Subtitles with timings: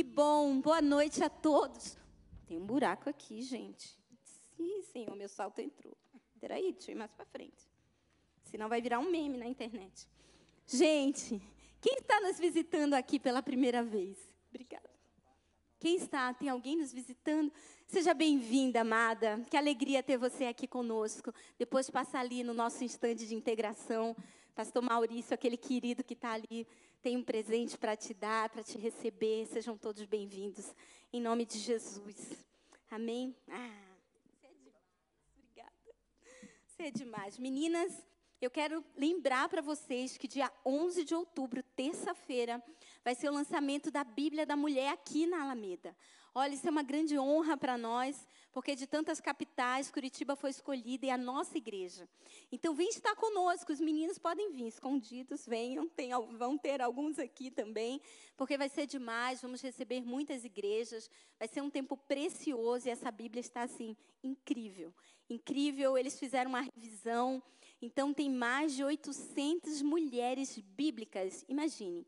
[0.00, 1.98] Que bom, boa noite a todos.
[2.46, 4.00] Tem um buraco aqui, gente.
[4.56, 5.94] Sim, senhor, meu salto entrou.
[6.40, 7.70] Peraí, deixa eu ir mais para frente.
[8.44, 10.08] Senão vai virar um meme na internet.
[10.66, 11.38] Gente,
[11.82, 14.16] quem está nos visitando aqui pela primeira vez?
[14.48, 14.88] Obrigada.
[15.78, 16.32] Quem está?
[16.32, 17.52] Tem alguém nos visitando?
[17.86, 19.44] Seja bem-vinda, amada.
[19.50, 21.30] Que alegria ter você aqui conosco.
[21.58, 24.16] Depois passa ali no nosso instante de integração.
[24.54, 26.66] Pastor Maurício, aquele querido que está ali,
[27.02, 29.46] tem um presente para te dar, para te receber.
[29.46, 30.74] Sejam todos bem-vindos.
[31.12, 32.44] Em nome de Jesus.
[32.90, 33.34] Amém?
[33.48, 34.84] Ah, você é demais.
[35.38, 35.72] Obrigada.
[36.66, 37.38] Você é demais.
[37.38, 38.04] Meninas,
[38.38, 42.62] eu quero lembrar para vocês que dia 11 de outubro, terça-feira,
[43.02, 45.96] vai ser o lançamento da Bíblia da Mulher aqui na Alameda.
[46.34, 51.06] Olha, isso é uma grande honra para nós, porque de tantas capitais, Curitiba foi escolhida
[51.06, 52.08] e é a nossa igreja.
[52.50, 57.50] Então, vem estar conosco, os meninos podem vir escondidos, venham, tem, vão ter alguns aqui
[57.50, 58.00] também,
[58.36, 63.10] porque vai ser demais, vamos receber muitas igrejas, vai ser um tempo precioso e essa
[63.10, 64.92] Bíblia está assim, incrível.
[65.28, 67.42] Incrível, eles fizeram uma revisão,
[67.80, 72.04] então tem mais de 800 mulheres bíblicas, imagine.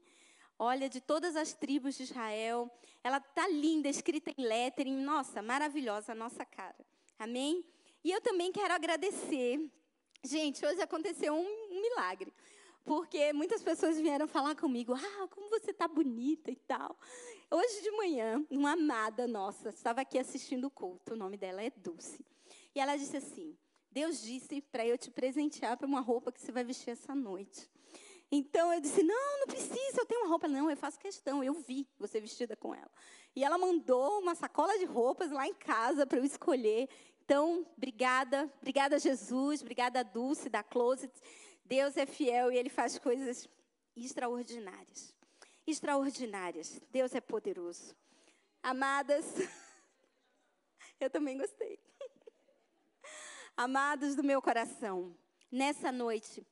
[0.64, 2.70] Olha, de todas as tribos de Israel.
[3.02, 4.96] Ela tá linda, escrita em lettering.
[5.02, 6.86] Nossa, maravilhosa a nossa cara.
[7.18, 7.64] Amém?
[8.04, 9.68] E eu também quero agradecer.
[10.22, 12.32] Gente, hoje aconteceu um, um milagre.
[12.84, 16.96] Porque muitas pessoas vieram falar comigo, ah, como você está bonita e tal.
[17.50, 21.70] Hoje de manhã, uma amada nossa estava aqui assistindo o culto, o nome dela é
[21.70, 22.24] Dulce.
[22.72, 23.58] E ela disse assim:
[23.90, 27.68] Deus disse para eu te presentear para uma roupa que você vai vestir essa noite.
[28.34, 30.48] Então eu disse: Não, não precisa, eu tenho uma roupa.
[30.48, 32.90] Não, eu faço questão, eu vi você vestida com ela.
[33.36, 36.88] E ela mandou uma sacola de roupas lá em casa para eu escolher.
[37.22, 41.12] Então, obrigada, obrigada Jesus, obrigada Dulce da Closet.
[41.62, 43.46] Deus é fiel e ele faz coisas
[43.94, 45.14] extraordinárias.
[45.66, 46.80] Extraordinárias.
[46.90, 47.94] Deus é poderoso.
[48.62, 49.26] Amadas,
[50.98, 51.78] eu também gostei.
[53.56, 55.14] Amados do meu coração,
[55.50, 56.44] nessa noite,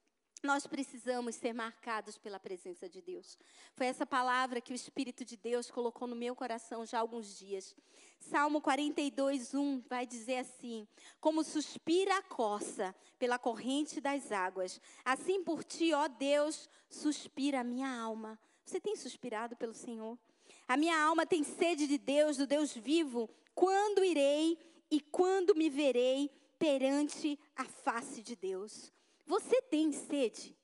[0.42, 3.38] nós precisamos ser marcados pela presença de Deus.
[3.74, 7.38] Foi essa palavra que o Espírito de Deus colocou no meu coração já há alguns
[7.38, 7.76] dias.
[8.18, 10.88] Salmo 42, 1 vai dizer assim:
[11.20, 17.64] Como suspira a coça pela corrente das águas, assim por ti, ó Deus, suspira a
[17.64, 18.38] minha alma.
[18.64, 20.18] Você tem suspirado pelo Senhor?
[20.66, 23.28] A minha alma tem sede de Deus, do Deus vivo.
[23.54, 24.56] Quando irei
[24.90, 28.92] e quando me verei perante a face de Deus?
[29.30, 30.56] Você tem sede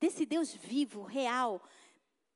[0.00, 1.62] desse Deus vivo, real,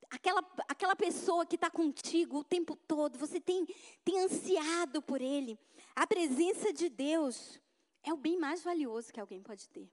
[0.09, 0.39] aquela,
[0.69, 3.67] aquela pessoa que está contigo o tempo todo, você tem,
[4.05, 5.59] tem ansiado por Ele.
[5.97, 7.61] A presença de Deus
[8.05, 9.91] é o bem mais valioso que alguém pode ter.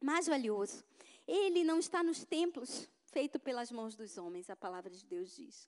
[0.00, 0.84] Mais valioso.
[1.26, 5.66] Ele não está nos templos feitos pelas mãos dos homens, a palavra de Deus diz.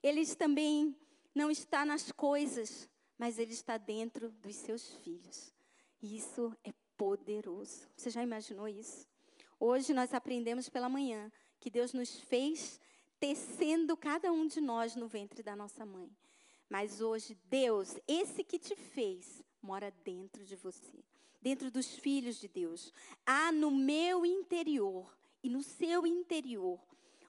[0.00, 0.96] Ele também
[1.34, 2.88] não está nas coisas,
[3.18, 5.52] mas ele está dentro dos seus filhos.
[6.00, 7.88] E isso é poderoso.
[7.96, 9.08] Você já imaginou isso?
[9.58, 12.78] Hoje nós aprendemos pela manhã que Deus nos fez
[13.18, 16.14] tecendo cada um de nós no ventre da nossa mãe.
[16.68, 21.02] Mas hoje, Deus, esse que te fez, mora dentro de você,
[21.40, 22.92] dentro dos filhos de Deus.
[23.24, 25.10] Há no meu interior
[25.42, 26.78] e no seu interior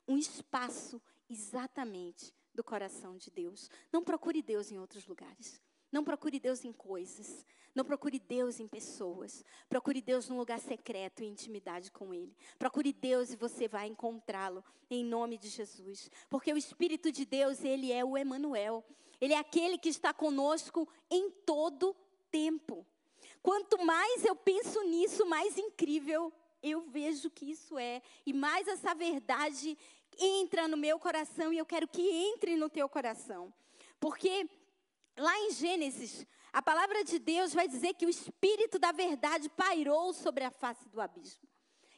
[0.05, 3.69] um espaço exatamente do coração de Deus.
[3.89, 5.61] Não procure Deus em outros lugares.
[5.91, 7.45] Não procure Deus em coisas.
[7.73, 9.43] Não procure Deus em pessoas.
[9.69, 12.35] Procure Deus num lugar secreto, em intimidade com Ele.
[12.59, 16.09] Procure Deus e você vai encontrá-lo em nome de Jesus.
[16.29, 18.83] Porque o Espírito de Deus, Ele é o Emanuel.
[19.19, 21.95] Ele é aquele que está conosco em todo
[22.29, 22.85] tempo.
[23.41, 26.31] Quanto mais eu penso nisso, mais incrível
[26.61, 28.01] eu vejo que isso é.
[28.25, 29.77] E mais essa verdade
[30.19, 33.51] entra no meu coração e eu quero que entre no teu coração.
[33.99, 34.47] Porque
[35.17, 40.13] Lá em Gênesis, a palavra de Deus vai dizer que o Espírito da verdade pairou
[40.13, 41.47] sobre a face do abismo.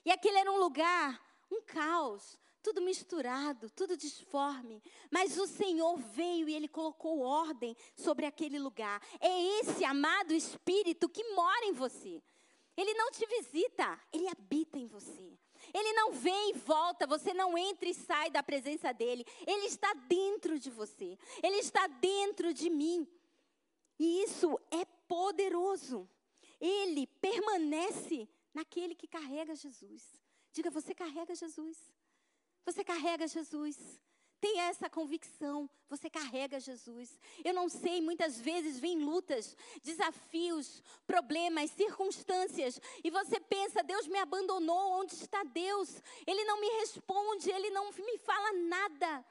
[0.05, 4.81] E aquele era um lugar, um caos, tudo misturado, tudo disforme.
[5.11, 9.01] Mas o Senhor veio e Ele colocou ordem sobre aquele lugar.
[9.19, 12.21] É esse amado Espírito que mora em você.
[12.75, 15.37] Ele não te visita, Ele habita em você.
[15.73, 19.25] Ele não vem e volta, você não entra e sai da presença dele.
[19.47, 21.17] Ele está dentro de você.
[21.41, 23.07] Ele está dentro de mim.
[23.97, 26.07] E isso é poderoso.
[26.59, 30.21] Ele permanece naquele que carrega Jesus.
[30.51, 31.77] Diga, você carrega Jesus.
[32.65, 33.77] Você carrega Jesus.
[34.43, 37.17] Tenha essa convicção, você carrega Jesus.
[37.45, 44.19] Eu não sei, muitas vezes vem lutas, desafios, problemas, circunstâncias, e você pensa: Deus me
[44.19, 46.03] abandonou, onde está Deus?
[46.27, 49.25] Ele não me responde, ele não me fala nada.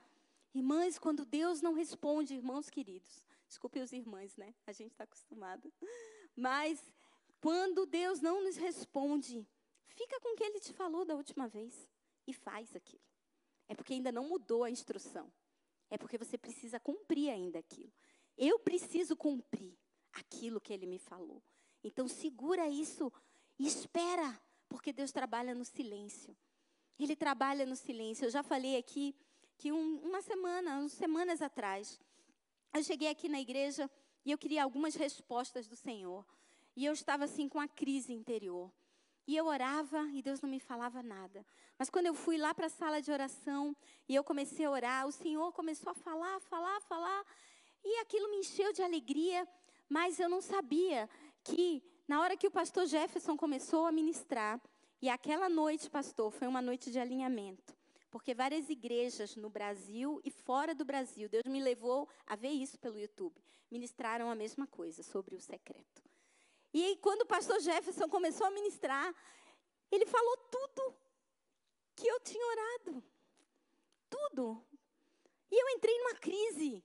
[0.55, 4.55] Irmãs, quando Deus não responde, irmãos queridos, desculpe os irmãos, né?
[4.67, 5.71] A gente está acostumado.
[6.35, 6.91] Mas
[7.39, 9.47] quando Deus não nos responde,
[9.89, 11.87] fica com o que Ele te falou da última vez
[12.27, 13.12] e faz aquilo.
[13.73, 15.33] É porque ainda não mudou a instrução.
[15.89, 17.91] É porque você precisa cumprir ainda aquilo.
[18.37, 19.75] Eu preciso cumprir
[20.13, 21.43] aquilo que Ele me falou.
[21.83, 23.11] Então segura isso
[23.59, 24.39] e espera,
[24.69, 26.37] porque Deus trabalha no silêncio.
[26.99, 28.27] Ele trabalha no silêncio.
[28.27, 29.17] Eu já falei aqui
[29.57, 31.99] que um, uma semana, umas semanas atrás,
[32.75, 33.91] eu cheguei aqui na igreja
[34.23, 36.27] e eu queria algumas respostas do Senhor.
[36.77, 38.71] E eu estava assim com a crise interior.
[39.27, 41.45] E eu orava e Deus não me falava nada.
[41.79, 43.77] Mas quando eu fui lá para a sala de oração
[44.09, 47.25] e eu comecei a orar, o Senhor começou a falar, falar, falar.
[47.85, 49.47] E aquilo me encheu de alegria,
[49.89, 51.09] mas eu não sabia
[51.45, 54.61] que na hora que o pastor Jefferson começou a ministrar,
[55.01, 57.75] e aquela noite, pastor, foi uma noite de alinhamento.
[58.09, 62.79] Porque várias igrejas no Brasil e fora do Brasil, Deus me levou a ver isso
[62.79, 63.35] pelo YouTube,
[63.71, 66.12] ministraram a mesma coisa sobre o secreto.
[66.73, 69.15] E aí, quando o pastor Jefferson começou a ministrar,
[69.91, 70.95] ele falou tudo
[71.95, 73.05] que eu tinha orado.
[74.09, 74.65] Tudo.
[75.51, 76.83] E eu entrei numa crise,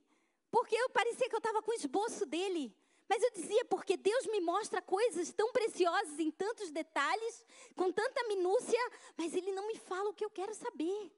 [0.50, 2.74] porque eu parecia que eu estava com o esboço dele.
[3.08, 8.22] Mas eu dizia, porque Deus me mostra coisas tão preciosas em tantos detalhes, com tanta
[8.28, 8.78] minúcia,
[9.16, 11.10] mas Ele não me fala o que eu quero saber.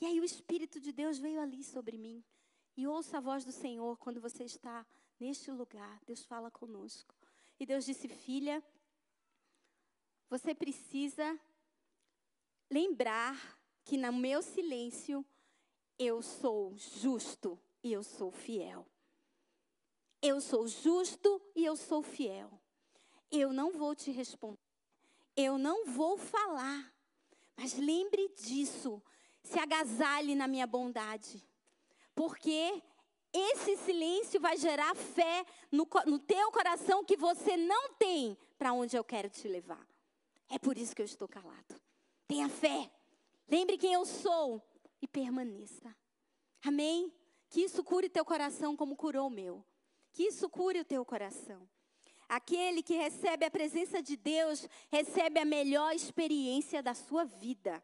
[0.00, 2.24] E aí o Espírito de Deus veio ali sobre mim.
[2.76, 4.84] E ouça a voz do Senhor quando você está
[5.18, 6.00] neste lugar.
[6.04, 7.14] Deus fala conosco.
[7.58, 8.62] E Deus disse: Filha,
[10.28, 11.38] você precisa
[12.70, 15.24] lembrar que no meu silêncio
[15.98, 18.86] eu sou justo e eu sou fiel.
[20.20, 22.60] Eu sou justo e eu sou fiel.
[23.30, 24.58] Eu não vou te responder.
[25.36, 26.92] Eu não vou falar.
[27.56, 29.02] Mas lembre disso
[29.42, 31.42] se agasalhe na minha bondade.
[32.14, 32.82] Porque
[33.36, 38.96] esse silêncio vai gerar fé no, no teu coração que você não tem para onde
[38.96, 39.86] eu quero te levar.
[40.48, 41.80] É por isso que eu estou calado.
[42.26, 42.90] Tenha fé.
[43.48, 44.62] Lembre quem eu sou
[45.00, 45.94] e permaneça.
[46.64, 47.12] Amém?
[47.48, 49.64] Que isso cure teu coração como curou o meu.
[50.12, 51.68] Que isso cure o teu coração.
[52.28, 57.82] Aquele que recebe a presença de Deus recebe a melhor experiência da sua vida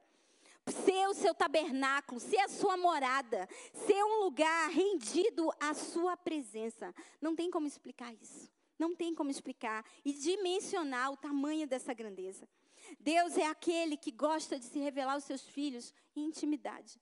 [0.70, 6.94] ser o seu tabernáculo, ser a sua morada, ser um lugar rendido à sua presença.
[7.20, 8.50] Não tem como explicar isso.
[8.78, 12.48] Não tem como explicar e dimensionar o tamanho dessa grandeza.
[12.98, 17.00] Deus é aquele que gosta de se revelar aos seus filhos em intimidade.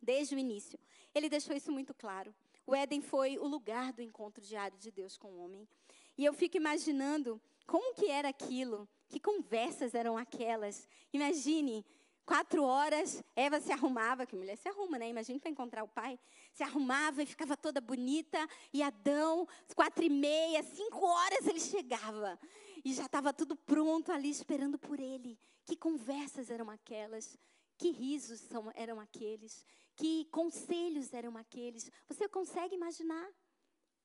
[0.00, 0.78] Desde o início.
[1.14, 2.34] Ele deixou isso muito claro.
[2.66, 5.68] O Éden foi o lugar do encontro diário de Deus com o homem.
[6.16, 10.88] E eu fico imaginando como que era aquilo, que conversas eram aquelas.
[11.12, 11.84] Imagine
[12.24, 15.08] Quatro horas, Eva se arrumava, que mulher se arruma, né?
[15.08, 16.18] Imagina para encontrar o pai.
[16.52, 18.38] Se arrumava e ficava toda bonita.
[18.72, 22.38] E Adão, quatro e meia, cinco horas ele chegava.
[22.84, 25.36] E já estava tudo pronto ali esperando por ele.
[25.64, 27.36] Que conversas eram aquelas?
[27.76, 29.64] Que risos são, eram aqueles?
[29.96, 31.90] Que conselhos eram aqueles?
[32.08, 33.28] Você consegue imaginar?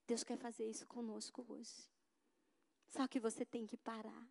[0.08, 1.88] Deus quer fazer isso conosco hoje.
[2.88, 4.28] Só que você tem que parar.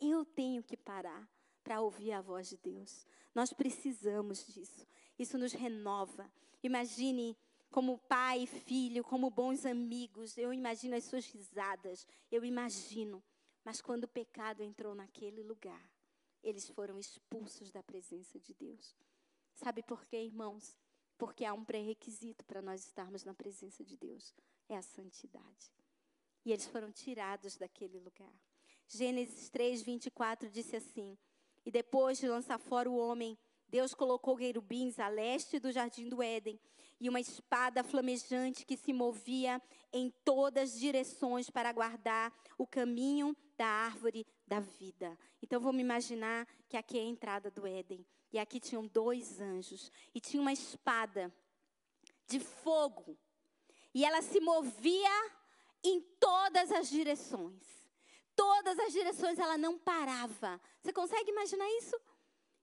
[0.00, 1.28] Eu tenho que parar
[1.66, 3.04] para ouvir a voz de Deus.
[3.34, 4.86] Nós precisamos disso.
[5.18, 6.30] Isso nos renova.
[6.62, 7.36] Imagine
[7.72, 10.38] como pai e filho, como bons amigos.
[10.38, 12.06] Eu imagino as suas risadas.
[12.30, 13.20] Eu imagino.
[13.64, 15.90] Mas quando o pecado entrou naquele lugar,
[16.40, 18.96] eles foram expulsos da presença de Deus.
[19.52, 20.78] Sabe por quê, irmãos?
[21.18, 24.32] Porque há um pré-requisito para nós estarmos na presença de Deus:
[24.68, 25.72] é a santidade.
[26.44, 28.32] E eles foram tirados daquele lugar.
[28.86, 31.18] Gênesis 3, 24 disse assim:
[31.66, 33.36] e depois de lançar fora o homem,
[33.68, 36.60] Deus colocou querubins a leste do jardim do Éden
[37.00, 39.60] e uma espada flamejante que se movia
[39.92, 45.18] em todas as direções para guardar o caminho da árvore da vida.
[45.42, 48.06] Então vamos imaginar que aqui é a entrada do Éden.
[48.32, 49.90] E aqui tinham dois anjos.
[50.14, 51.34] E tinha uma espada
[52.28, 53.18] de fogo.
[53.92, 55.32] E ela se movia
[55.82, 57.75] em todas as direções
[58.36, 60.60] todas as direções, ela não parava.
[60.80, 61.98] Você consegue imaginar isso?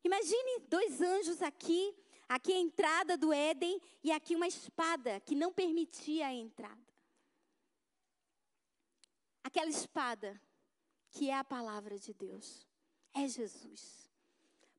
[0.03, 1.93] Imagine dois anjos aqui,
[2.29, 6.93] aqui a entrada do Éden e aqui uma espada que não permitia a entrada.
[9.43, 10.39] Aquela espada
[11.09, 12.65] que é a palavra de Deus,
[13.13, 14.09] é Jesus.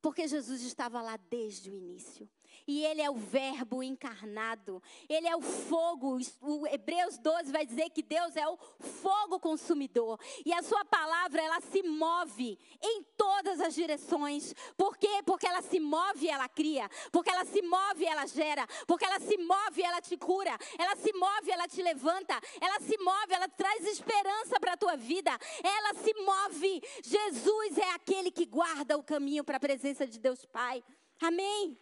[0.02, 2.28] Porque Jesus estava lá desde o início.
[2.66, 4.82] E ele é o Verbo encarnado.
[5.08, 6.18] Ele é o fogo.
[6.40, 10.18] O Hebreus 12 vai dizer que Deus é o fogo consumidor.
[10.44, 14.54] E a sua palavra, ela se move em todas as direções.
[14.76, 15.22] Por quê?
[15.24, 16.88] Porque ela se move ela cria.
[17.12, 18.66] Porque ela se move ela gera.
[18.86, 20.56] Porque ela se move ela te cura.
[20.78, 22.40] Ela se move ela te levanta.
[22.60, 25.30] Ela se move, ela traz esperança para a tua vida.
[25.62, 26.82] Ela se move.
[27.02, 30.82] Jesus é aquele que guarda o caminho para a presença de Deus Pai.
[31.20, 31.78] Amém.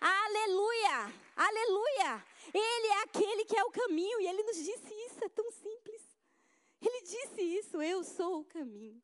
[0.00, 1.12] Aleluia!
[1.36, 2.24] Aleluia!
[2.52, 6.02] Ele é aquele que é o caminho e ele nos disse isso, é tão simples.
[6.80, 9.00] Ele disse isso, eu sou o caminho.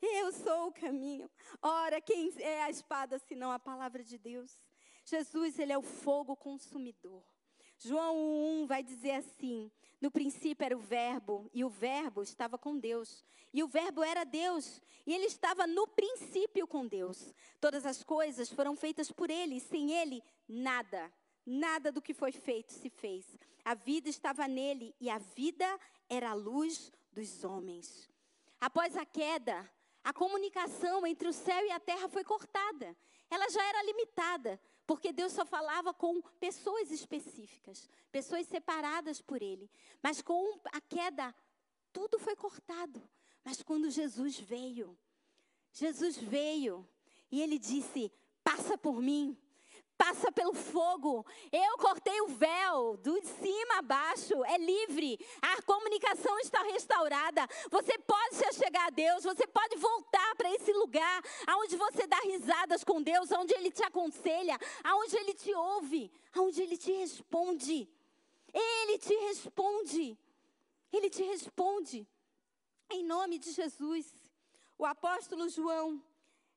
[0.00, 1.30] Eu sou o caminho.
[1.60, 4.58] Ora, quem é a espada senão a palavra de Deus?
[5.04, 7.22] Jesus, ele é o fogo consumidor.
[7.78, 12.78] João 1 vai dizer assim: no princípio era o Verbo, e o Verbo estava com
[12.78, 13.24] Deus.
[13.52, 17.34] E o Verbo era Deus, e ele estava no princípio com Deus.
[17.60, 21.12] Todas as coisas foram feitas por ele, e sem ele, nada,
[21.44, 23.26] nada do que foi feito se fez.
[23.64, 25.78] A vida estava nele, e a vida
[26.08, 28.08] era a luz dos homens.
[28.58, 29.68] Após a queda,
[30.02, 32.96] a comunicação entre o céu e a terra foi cortada.
[33.28, 39.70] Ela já era limitada, porque Deus só falava com pessoas específicas, pessoas separadas por Ele.
[40.02, 41.34] Mas com a queda,
[41.92, 43.02] tudo foi cortado.
[43.44, 44.98] Mas quando Jesus veio,
[45.72, 46.86] Jesus veio
[47.30, 49.36] e Ele disse: Passa por mim
[50.00, 51.26] passa pelo fogo.
[51.52, 55.18] Eu cortei o véu, do cima a baixo, é livre.
[55.42, 57.46] A comunicação está restaurada.
[57.70, 62.18] Você pode se chegar a Deus, você pode voltar para esse lugar aonde você dá
[62.20, 67.86] risadas com Deus, aonde ele te aconselha, aonde ele te ouve, aonde ele te responde.
[68.54, 70.18] Ele te responde.
[70.90, 72.08] Ele te responde.
[72.88, 74.06] Em nome de Jesus.
[74.78, 76.02] O apóstolo João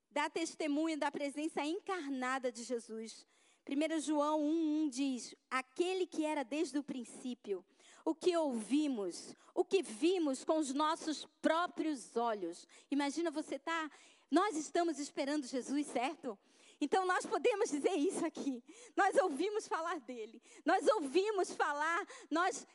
[0.09, 3.27] dá testemunho da presença encarnada de Jesus.
[3.67, 7.63] 1 João 1,1 diz: Aquele que era desde o princípio,
[8.03, 12.67] o que ouvimos, o que vimos com os nossos próprios olhos.
[12.91, 13.89] Imagina você tá,
[14.29, 16.37] nós estamos esperando Jesus, certo?
[16.81, 18.61] Então nós podemos dizer isso aqui.
[18.95, 22.67] Nós ouvimos falar dele, nós ouvimos falar, nós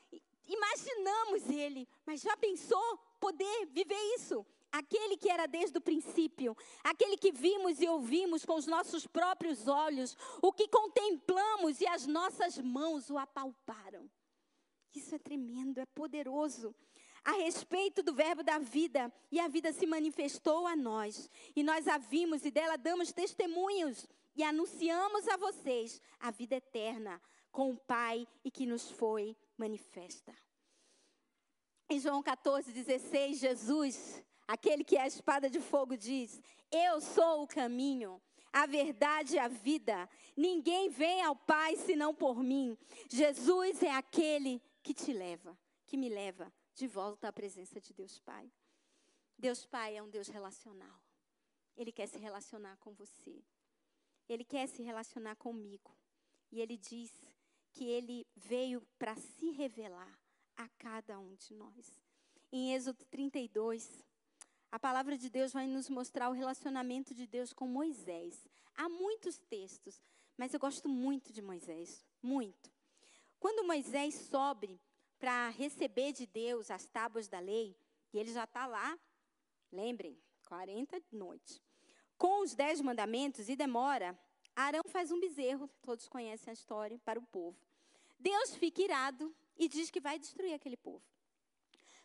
[0.46, 4.46] imaginamos ele, mas já pensou poder viver isso?
[4.72, 9.66] Aquele que era desde o princípio, aquele que vimos e ouvimos com os nossos próprios
[9.66, 14.08] olhos, o que contemplamos e as nossas mãos o apalparam.
[14.94, 16.74] Isso é tremendo, é poderoso.
[17.24, 21.86] A respeito do Verbo da vida, e a vida se manifestou a nós, e nós
[21.88, 27.20] a vimos e dela damos testemunhos, e anunciamos a vocês a vida eterna
[27.50, 30.34] com o Pai e que nos foi manifesta.
[31.90, 36.40] Em João 14, 16, Jesus Aquele que é a espada de fogo diz:
[36.72, 38.18] Eu sou o caminho,
[38.50, 40.08] a verdade e a vida.
[40.34, 42.76] Ninguém vem ao Pai senão por mim.
[43.10, 48.18] Jesus é aquele que te leva, que me leva de volta à presença de Deus
[48.20, 48.50] Pai.
[49.38, 50.98] Deus Pai é um Deus relacional.
[51.76, 53.44] Ele quer se relacionar com você.
[54.28, 55.94] Ele quer se relacionar comigo.
[56.50, 57.12] E ele diz
[57.70, 60.18] que ele veio para se revelar
[60.56, 62.00] a cada um de nós.
[62.50, 64.07] Em Êxodo 32,
[64.70, 68.46] a palavra de Deus vai nos mostrar o relacionamento de Deus com Moisés.
[68.74, 70.02] Há muitos textos,
[70.36, 72.70] mas eu gosto muito de Moisés, muito.
[73.40, 74.80] Quando Moisés sobe
[75.18, 77.76] para receber de Deus as tábuas da lei,
[78.12, 78.98] e ele já está lá,
[79.72, 81.62] lembrem, 40 noites,
[82.16, 84.18] com os dez mandamentos, e demora,
[84.54, 87.58] Arão faz um bezerro, todos conhecem a história, para o povo.
[88.18, 91.02] Deus fica irado e diz que vai destruir aquele povo.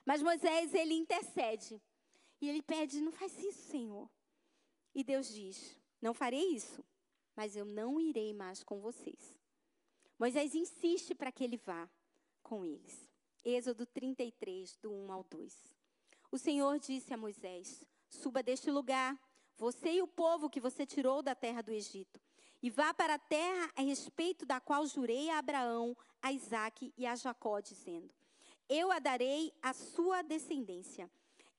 [0.06, 1.82] Mas Moisés, ele intercede
[2.44, 4.10] e ele pede: Não faz isso, Senhor.
[4.94, 6.84] E Deus diz: Não farei isso,
[7.36, 9.40] mas eu não irei mais com vocês.
[10.20, 11.90] Moisés insiste para que ele vá
[12.42, 13.10] com eles.
[13.46, 15.76] Êxodo 33, do 1 ao 2.
[16.32, 19.18] O Senhor disse a Moisés: Suba deste lugar,
[19.56, 22.20] você e o povo que você tirou da terra do Egito,
[22.62, 27.06] e vá para a terra a respeito da qual jurei a Abraão, a Isaque e
[27.06, 28.14] a Jacó, dizendo:
[28.68, 31.10] Eu a darei à sua descendência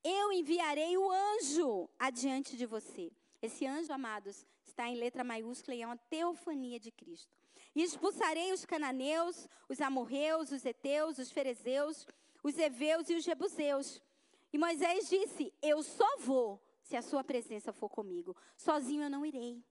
[0.05, 3.11] eu enviarei o anjo adiante de você.
[3.41, 7.35] Esse anjo, amados, está em letra maiúscula e é uma teofania de Cristo.
[7.75, 12.07] E expulsarei os cananeus, os amorreus, os heteus, os ferezeus,
[12.43, 14.01] os heveus e os jebuseus.
[14.53, 18.37] E Moisés disse: Eu só vou se a sua presença for comigo.
[18.57, 19.65] Sozinho eu não irei.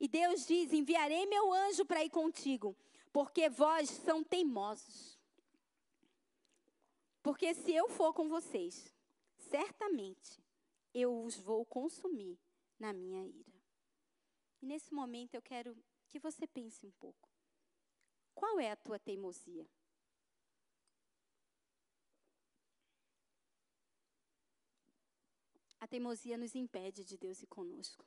[0.00, 2.76] E Deus diz: Enviarei meu anjo para ir contigo,
[3.12, 5.18] porque vós são teimosos.
[7.22, 8.95] Porque se eu for com vocês,
[9.50, 10.42] certamente
[10.92, 12.38] eu os vou consumir
[12.78, 13.62] na minha ira.
[14.60, 15.76] E nesse momento eu quero
[16.08, 17.28] que você pense um pouco.
[18.34, 19.66] Qual é a tua teimosia?
[25.78, 28.04] A teimosia nos impede de Deus ir conosco.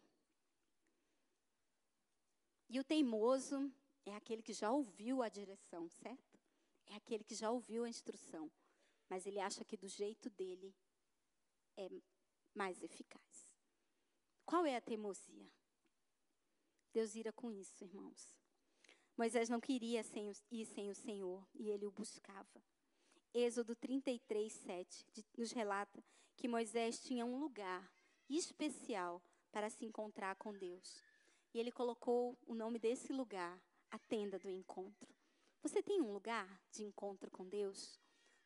[2.67, 3.71] E o teimoso
[4.05, 6.39] é aquele que já ouviu a direção, certo?
[6.87, 8.51] É aquele que já ouviu a instrução,
[9.07, 10.75] mas ele acha que do jeito dele
[11.79, 11.89] é
[12.53, 13.53] mais eficaz.
[14.45, 15.49] Qual é a teimosia?
[16.91, 18.35] Deus ira com isso, irmãos.
[19.15, 22.63] Moisés não queria sem ir sem o Senhor e ele o buscava.
[23.33, 25.05] Êxodo 33, 7
[25.37, 26.03] nos relata
[26.35, 27.91] que Moisés tinha um lugar
[28.29, 29.21] especial
[29.51, 31.01] para se encontrar com Deus.
[31.53, 35.07] E ele colocou o nome desse lugar, a tenda do encontro.
[35.61, 37.99] Você tem um lugar de encontro com Deus?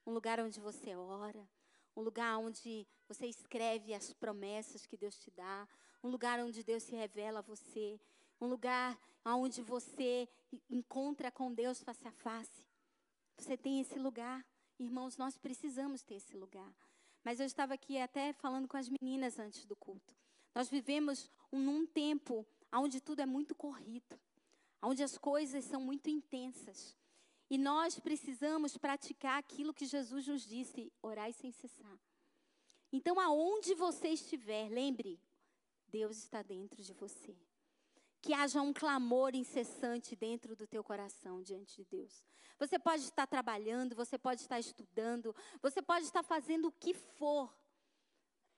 [0.06, 1.48] Um lugar onde você ora?
[1.96, 5.68] Um lugar onde você escreve as promessas que Deus te dá?
[6.04, 8.00] Um lugar onde Deus se revela a você?
[8.42, 10.28] Um lugar onde você
[10.70, 12.68] encontra com Deus face a face?
[13.38, 14.46] Você tem esse lugar?
[14.80, 16.74] Irmãos, nós precisamos ter esse lugar.
[17.24, 20.16] Mas eu estava aqui até falando com as meninas antes do culto.
[20.54, 24.20] Nós vivemos um, num tempo onde tudo é muito corrido,
[24.82, 26.98] onde as coisas são muito intensas.
[27.50, 32.00] E nós precisamos praticar aquilo que Jesus nos disse: orai sem cessar.
[32.92, 35.20] Então, aonde você estiver, lembre,
[35.88, 37.36] Deus está dentro de você.
[38.22, 42.24] Que haja um clamor incessante dentro do teu coração diante de Deus.
[42.58, 47.54] Você pode estar trabalhando, você pode estar estudando, você pode estar fazendo o que for.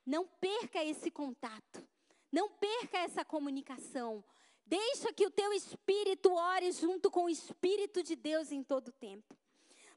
[0.06, 1.88] Não perca esse contato.
[2.32, 4.24] Não perca essa comunicação.
[4.66, 8.94] Deixa que o teu espírito ore junto com o espírito de Deus em todo o
[8.94, 9.38] tempo.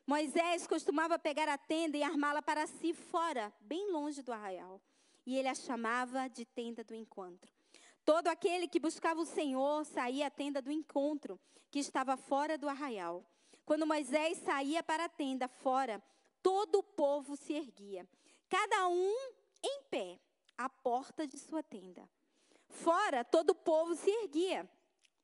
[0.07, 4.81] Moisés costumava pegar a tenda e armá-la para si fora, bem longe do arraial.
[5.27, 7.53] E ele a chamava de tenda do encontro.
[8.05, 11.39] Todo aquele que buscava o Senhor saía à tenda do encontro,
[11.71, 13.25] que estava fora do arraial.
[13.67, 16.03] Quando Moisés saía para a tenda fora,
[16.43, 18.09] todo o povo se erguia,
[18.49, 19.15] cada um
[19.63, 20.19] em pé,
[20.57, 22.09] à porta de sua tenda.
[22.69, 24.71] Fora, todo o povo se erguia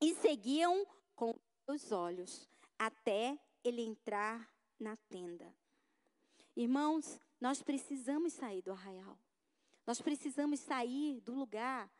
[0.00, 1.34] e seguiam com
[1.66, 2.48] os olhos
[2.78, 4.48] até ele entrar
[4.78, 5.54] na tenda.
[6.56, 9.18] Irmãos, nós precisamos sair do arraial.
[9.86, 11.90] Nós precisamos sair do lugar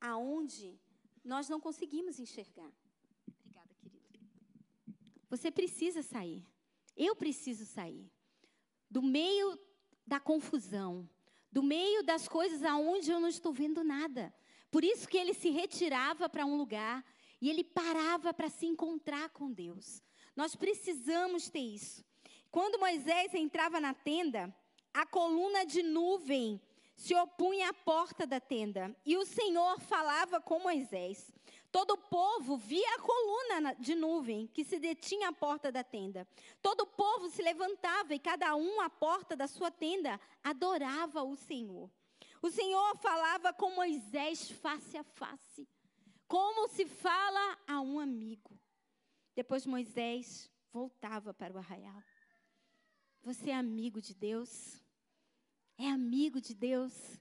[0.00, 0.78] aonde
[1.24, 2.72] nós não conseguimos enxergar.
[5.28, 6.46] Você precisa sair.
[6.96, 8.10] Eu preciso sair.
[8.88, 9.58] Do meio
[10.06, 11.08] da confusão,
[11.50, 14.32] do meio das coisas aonde eu não estou vendo nada.
[14.76, 17.02] Por isso que ele se retirava para um lugar
[17.40, 20.02] e ele parava para se encontrar com Deus.
[20.36, 22.04] Nós precisamos ter isso.
[22.50, 24.54] Quando Moisés entrava na tenda,
[24.92, 26.60] a coluna de nuvem
[26.94, 31.32] se opunha à porta da tenda e o Senhor falava com Moisés.
[31.72, 36.28] Todo o povo via a coluna de nuvem que se detinha à porta da tenda.
[36.60, 41.34] Todo o povo se levantava e cada um à porta da sua tenda adorava o
[41.34, 41.88] Senhor.
[42.42, 45.68] O Senhor falava com Moisés face a face,
[46.28, 48.58] como se fala a um amigo.
[49.34, 52.02] Depois Moisés voltava para o arraial.
[53.22, 54.82] Você é amigo de Deus?
[55.76, 57.20] É amigo de Deus?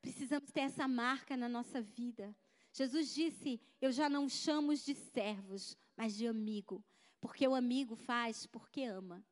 [0.00, 2.36] Precisamos ter essa marca na nossa vida.
[2.72, 6.84] Jesus disse: Eu já não chamo de servos, mas de amigo.
[7.20, 9.24] Porque o amigo faz porque ama.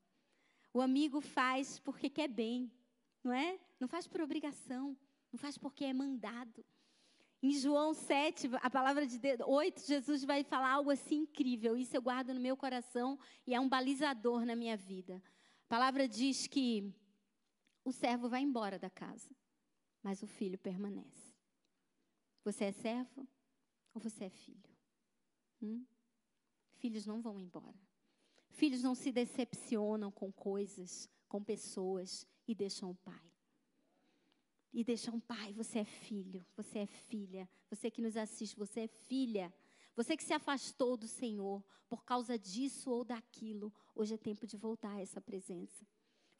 [0.72, 2.72] O amigo faz porque quer bem,
[3.22, 3.60] não é?
[3.78, 4.96] Não faz por obrigação,
[5.34, 6.64] não faz porque é mandado.
[7.42, 11.76] Em João 7, a palavra de Deus, 8, Jesus vai falar algo assim incrível.
[11.76, 15.20] Isso eu guardo no meu coração e é um balizador na minha vida.
[15.64, 16.94] A palavra diz que
[17.84, 19.28] o servo vai embora da casa,
[20.04, 21.34] mas o filho permanece.
[22.44, 23.26] Você é servo?
[23.92, 24.70] Ou você é filho?
[25.60, 25.84] Hum?
[26.74, 27.80] Filhos não vão embora.
[28.50, 33.33] Filhos não se decepcionam com coisas, com pessoas e deixam o pai.
[34.74, 37.48] E deixam o pai, você é filho, você é filha.
[37.70, 39.54] Você que nos assiste, você é filha.
[39.94, 44.56] Você que se afastou do Senhor por causa disso ou daquilo, hoje é tempo de
[44.56, 45.86] voltar a essa presença.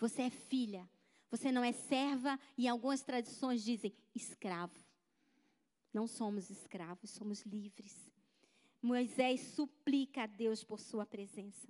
[0.01, 0.90] Você é filha.
[1.31, 4.85] Você não é serva e algumas tradições dizem escravo.
[5.92, 8.11] Não somos escravos, somos livres.
[8.83, 11.68] Moisés suplica a Deus por sua presença.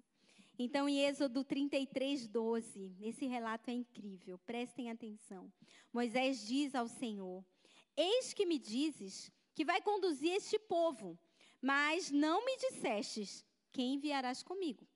[0.58, 5.52] Então, em Êxodo 33, 12, esse relato é incrível, prestem atenção.
[5.92, 7.44] Moisés diz ao Senhor:
[7.96, 11.18] Eis que me dizes que vai conduzir este povo,
[11.60, 14.86] mas não me dissestes quem enviarás comigo.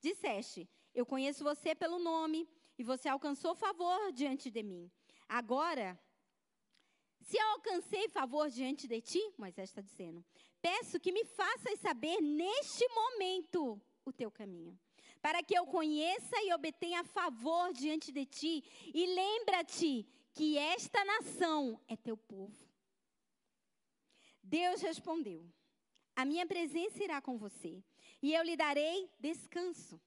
[0.00, 2.48] Disseste: Eu conheço você pelo nome,
[2.78, 4.90] e você alcançou favor diante de mim.
[5.28, 5.98] Agora,
[7.26, 10.24] Se eu alcancei favor diante de ti, Moisés está dizendo,
[10.62, 14.78] peço que me faças saber neste momento o teu caminho,
[15.26, 18.62] para que eu conheça e obtenha favor diante de ti.
[18.94, 22.56] E lembra-te que esta nação é teu povo.
[24.40, 25.44] Deus respondeu:
[26.14, 27.82] A minha presença irá com você,
[28.22, 30.00] e eu lhe darei descanso.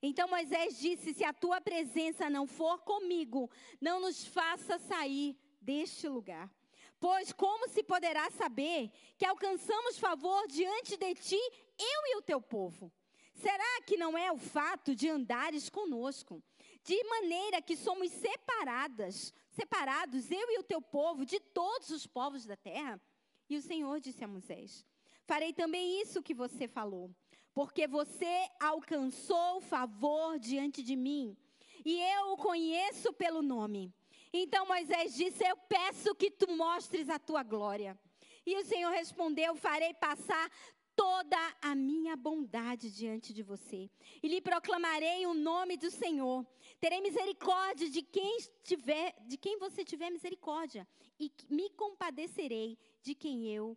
[0.00, 6.08] Então Moisés disse: Se a tua presença não for comigo, não nos faça sair deste
[6.08, 6.50] lugar.
[6.98, 11.40] Pois como se poderá saber que alcançamos favor diante de ti,
[11.78, 12.90] eu e o teu povo?
[13.36, 16.42] Será que não é o fato de andares conosco,
[16.82, 22.46] de maneira que somos separadas, separados, eu e o teu povo, de todos os povos
[22.46, 23.00] da terra?
[23.48, 24.86] E o Senhor disse a Moisés:
[25.24, 27.14] Farei também isso que você falou,
[27.52, 31.36] porque você alcançou favor diante de mim,
[31.84, 33.92] e eu o conheço pelo nome.
[34.32, 37.98] Então Moisés disse: Eu peço que tu mostres a tua glória.
[38.46, 40.50] E o Senhor respondeu: Farei passar
[40.96, 43.90] toda a minha bondade diante de você,
[44.22, 46.44] e lhe proclamarei o nome do Senhor.
[46.80, 50.88] Terei misericórdia de quem tiver, de quem você tiver misericórdia,
[51.20, 53.76] e me compadecerei de quem eu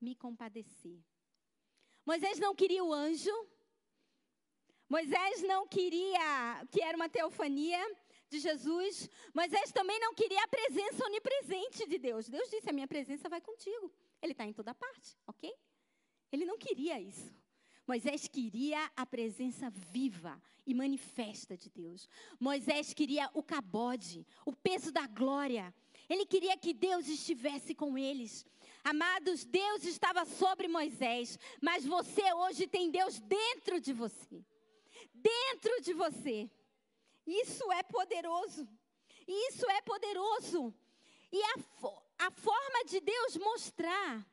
[0.00, 1.02] me compadecer.
[2.04, 3.32] Moisés não queria o anjo.
[4.88, 7.78] Moisés não queria que era uma teofania
[8.28, 9.08] de Jesus.
[9.34, 12.28] Moisés também não queria a presença onipresente de Deus.
[12.28, 13.92] Deus disse: A minha presença vai contigo.
[14.22, 15.54] Ele está em toda parte, ok?
[16.32, 17.34] Ele não queria isso.
[17.86, 22.06] Moisés queria a presença viva e manifesta de Deus.
[22.38, 25.74] Moisés queria o cabode, o peso da glória.
[26.06, 28.44] Ele queria que Deus estivesse com eles.
[28.84, 34.44] Amados, Deus estava sobre Moisés, mas você hoje tem Deus dentro de você.
[35.14, 36.50] Dentro de você.
[37.26, 38.68] Isso é poderoso.
[39.26, 40.74] Isso é poderoso.
[41.32, 41.54] E a,
[42.26, 44.26] a forma de Deus mostrar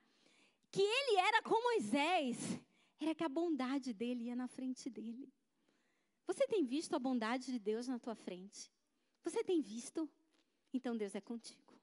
[0.75, 2.37] que ele era com Moisés
[2.99, 5.31] era que a bondade dele ia na frente dele.
[6.27, 8.69] Você tem visto a bondade de Deus na tua frente?
[9.23, 10.09] Você tem visto?
[10.73, 11.79] Então Deus é contigo.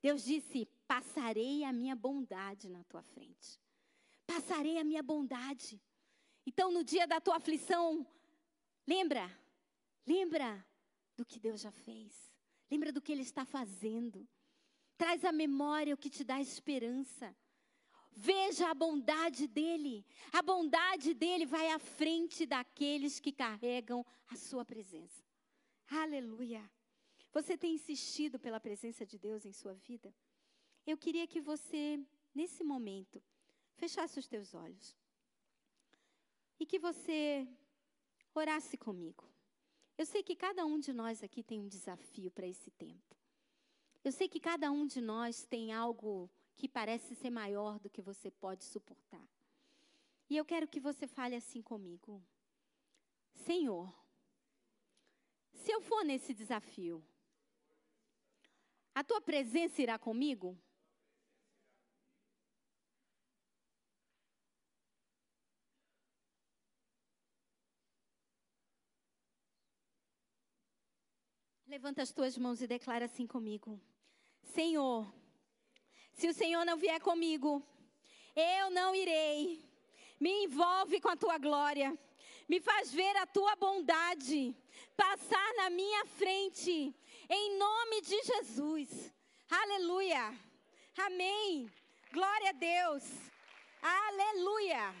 [0.00, 3.60] Deus disse: Passarei a minha bondade na tua frente.
[4.26, 5.82] Passarei a minha bondade.
[6.46, 8.06] Então, no dia da tua aflição,
[8.86, 9.28] lembra,
[10.06, 10.66] Lembra
[11.16, 12.32] do que Deus já fez.
[12.70, 14.28] Lembra do que Ele está fazendo.
[14.96, 17.36] Traz à memória o que te dá esperança.
[18.12, 20.04] Veja a bondade dele.
[20.32, 25.24] A bondade dele vai à frente daqueles que carregam a sua presença.
[25.88, 26.68] Aleluia.
[27.32, 30.12] Você tem insistido pela presença de Deus em sua vida?
[30.86, 32.00] Eu queria que você,
[32.34, 33.22] nesse momento,
[33.76, 34.96] fechasse os teus olhos
[36.58, 37.46] e que você
[38.34, 39.24] orasse comigo.
[39.96, 43.16] Eu sei que cada um de nós aqui tem um desafio para esse tempo.
[44.02, 48.02] Eu sei que cada um de nós tem algo que parece ser maior do que
[48.02, 49.26] você pode suportar.
[50.28, 52.22] E eu quero que você fale assim comigo:
[53.34, 53.90] Senhor,
[55.54, 57.02] se eu for nesse desafio,
[58.94, 60.54] a tua presença irá comigo?
[71.66, 73.80] Levanta as tuas mãos e declara assim comigo:
[74.42, 75.10] Senhor,
[76.20, 77.50] se o Senhor não vier comigo,
[78.36, 79.64] eu não irei.
[80.20, 81.98] Me envolve com a tua glória.
[82.46, 84.54] Me faz ver a tua bondade
[84.94, 86.94] passar na minha frente,
[87.30, 89.10] em nome de Jesus.
[89.48, 90.38] Aleluia.
[90.98, 91.72] Amém.
[92.12, 93.04] Glória a Deus.
[93.80, 94.94] Aleluia.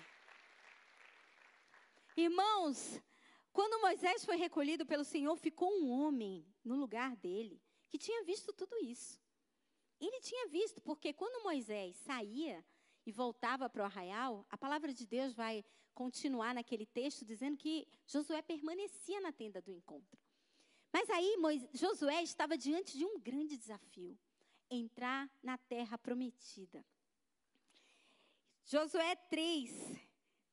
[2.16, 2.98] Irmãos,
[3.52, 8.54] quando Moisés foi recolhido pelo Senhor, ficou um homem no lugar dele que tinha visto
[8.54, 9.20] tudo isso.
[10.00, 12.64] Ele tinha visto, porque quando Moisés saía
[13.04, 17.86] e voltava para o arraial, a palavra de Deus vai continuar naquele texto dizendo que
[18.06, 20.18] Josué permanecia na tenda do encontro.
[20.92, 21.36] Mas aí
[21.74, 24.18] Josué estava diante de um grande desafio:
[24.70, 26.84] entrar na terra prometida.
[28.64, 29.72] Josué 3,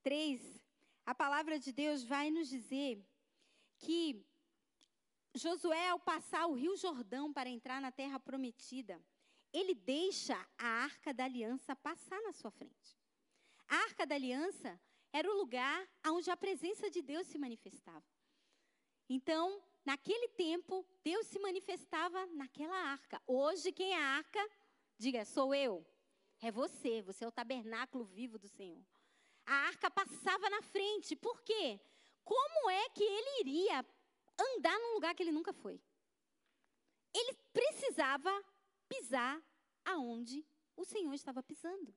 [0.03, 0.57] 3
[1.07, 3.01] a palavra de Deus vai nos dizer
[3.77, 4.21] que
[5.33, 9.01] Josué, ao passar o rio Jordão para entrar na terra prometida,
[9.53, 12.97] ele deixa a arca da aliança passar na sua frente.
[13.67, 14.79] A arca da aliança
[15.11, 18.05] era o lugar onde a presença de Deus se manifestava.
[19.09, 23.21] Então, naquele tempo, Deus se manifestava naquela arca.
[23.25, 24.49] Hoje, quem é a arca?
[24.97, 25.85] Diga, sou eu.
[26.41, 28.85] É você, você é o tabernáculo vivo do Senhor
[29.47, 31.15] a arca passava na frente.
[31.15, 31.79] Por quê?
[32.23, 33.85] Como é que ele iria
[34.37, 35.81] andar num lugar que ele nunca foi?
[37.15, 38.29] Ele precisava
[38.87, 39.41] pisar
[39.85, 40.45] aonde
[40.75, 41.93] o Senhor estava pisando.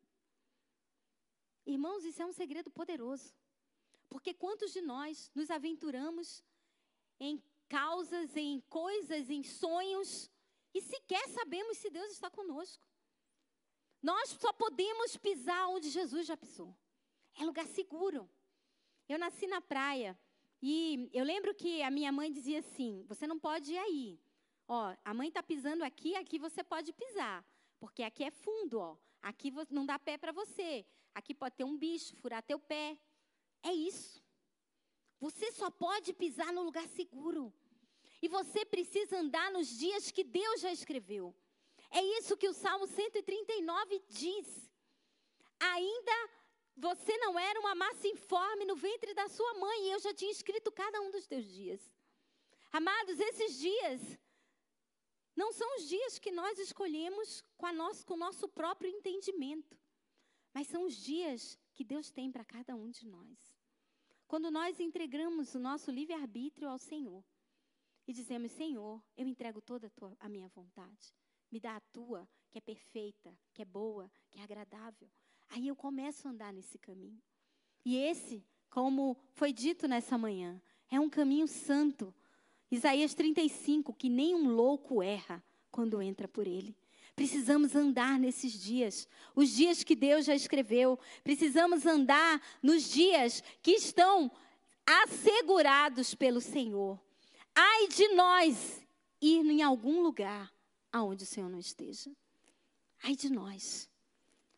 [1.67, 3.35] Irmãos, isso é um segredo poderoso.
[4.09, 6.43] Porque quantos de nós nos aventuramos
[7.19, 10.31] em causas, em coisas, em sonhos,
[10.75, 12.85] e sequer sabemos se Deus está conosco?
[14.03, 16.75] Nós só podemos pisar onde Jesus já pisou.
[17.39, 18.29] É lugar seguro.
[19.09, 20.19] Eu nasci na praia
[20.63, 24.21] e eu lembro que a minha mãe dizia assim: você não pode ir aí.
[24.73, 27.45] Ó, a mãe está pisando aqui, aqui você pode pisar,
[27.81, 28.97] porque aqui é fundo, ó.
[29.21, 30.87] Aqui não dá pé para você.
[31.13, 32.97] Aqui pode ter um bicho, furar teu pé.
[33.65, 34.23] É isso.
[35.19, 37.53] Você só pode pisar no lugar seguro.
[38.23, 41.35] E você precisa andar nos dias que Deus já escreveu.
[41.91, 44.71] É isso que o Salmo 139 diz.
[45.59, 46.31] Ainda
[46.77, 50.31] você não era uma massa informe no ventre da sua mãe, e eu já tinha
[50.31, 51.93] escrito cada um dos teus dias.
[52.71, 54.01] Amados, esses dias
[55.37, 59.79] não são os dias que nós escolhemos com, nosso, com o nosso próprio entendimento,
[60.53, 63.55] mas são os dias que Deus tem para cada um de nós.
[64.27, 67.25] Quando nós entregamos o nosso livre-arbítrio ao Senhor
[68.07, 71.15] e dizemos: Senhor, eu entrego toda a, tua, a minha vontade,
[71.51, 75.11] me dá a tua, que é perfeita, que é boa, que é agradável.
[75.49, 77.21] Aí eu começo a andar nesse caminho.
[77.85, 82.15] E esse, como foi dito nessa manhã, é um caminho santo.
[82.71, 86.77] Isaías 35, que nenhum louco erra quando entra por ele.
[87.17, 90.99] Precisamos andar nesses dias, os dias que Deus já escreveu.
[91.23, 94.31] Precisamos andar nos dias que estão
[94.87, 96.99] assegurados pelo Senhor.
[97.55, 98.81] Ai de nós
[99.21, 100.53] ir em algum lugar
[100.93, 102.11] aonde o Senhor não esteja.
[103.03, 103.89] Ai de nós.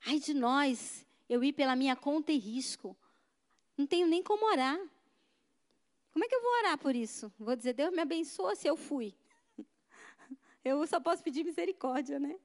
[0.06, 2.96] Ai de nós, eu ir pela minha conta e risco.
[3.76, 4.78] Não tenho nem como orar.
[6.12, 7.32] Como é que eu vou orar por isso?
[7.38, 9.14] Vou dizer, Deus me abençoa se eu fui.
[10.64, 12.38] Eu só posso pedir misericórdia, né?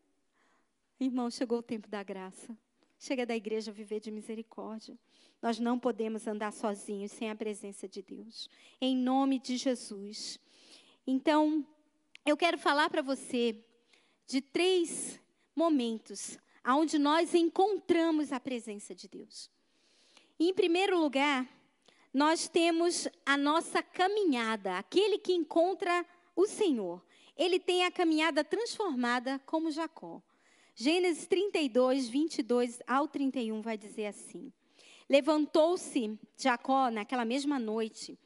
[1.00, 2.58] Irmão, chegou o tempo da graça.
[2.98, 4.98] Chega da igreja viver de misericórdia.
[5.40, 8.50] Nós não podemos andar sozinhos sem a presença de Deus.
[8.82, 10.40] Em nome de Jesus.
[11.06, 11.64] Então,
[12.26, 13.64] eu quero falar para você
[14.26, 15.22] de três
[15.56, 19.50] momentos onde nós encontramos a presença de Deus.
[20.40, 21.48] em primeiro lugar,
[22.18, 26.04] nós temos a nossa caminhada, aquele que encontra
[26.36, 27.06] o Senhor.
[27.38, 30.20] Ele tem a caminhada transformada como Jacó.
[30.74, 34.52] Gênesis 32, 22 ao 31 vai dizer assim:
[35.08, 38.18] Levantou-se Jacó naquela mesma noite,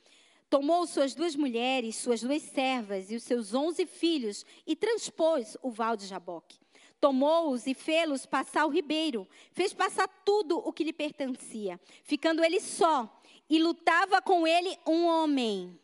[0.50, 5.70] tomou suas duas mulheres, suas duas servas e os seus onze filhos e transpôs o
[5.70, 6.62] val de Jaboque
[7.02, 12.60] tomou-os e fê-los passar o ribeiro, fez passar tudo o que lhe pertencia, ficando ele
[12.60, 13.21] só,
[13.52, 15.78] e lutava com ele um homem,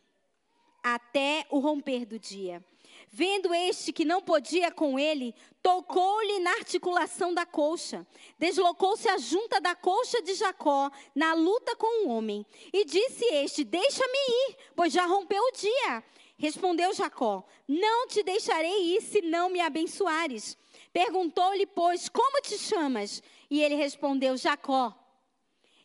[0.82, 2.63] até o romper do dia.
[3.10, 8.08] Vendo este que não podia com ele, tocou-lhe na articulação da colcha.
[8.39, 12.45] Deslocou-se a junta da colcha de Jacó na luta com o homem.
[12.71, 14.17] E disse este: Deixa-me
[14.49, 16.03] ir, pois já rompeu o dia.
[16.38, 20.58] Respondeu Jacó: Não te deixarei ir se não me abençoares.
[20.93, 23.21] Perguntou-lhe, pois, como te chamas?
[23.49, 25.07] E ele respondeu, Jacó.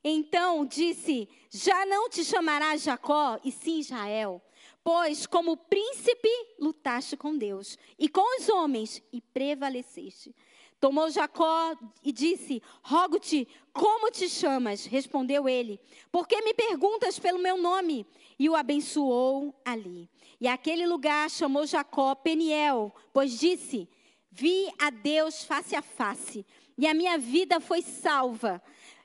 [0.04, 4.42] Então disse: Já não te chamarás Jacó, e sim Israel,
[4.82, 10.34] pois como príncipe lutaste com Deus e com os homens e prevaleceste.
[10.82, 14.84] Tomou Jacó e disse: Rogo-te, como te chamas?
[14.84, 15.78] Respondeu ele:
[16.10, 18.04] Por que me perguntas pelo meu nome?
[18.36, 20.10] E o abençoou ali.
[20.40, 23.88] E aquele lugar chamou Jacó Peniel, pois disse:
[24.28, 26.44] Vi a Deus face a face,
[26.76, 28.60] e a minha vida foi salva.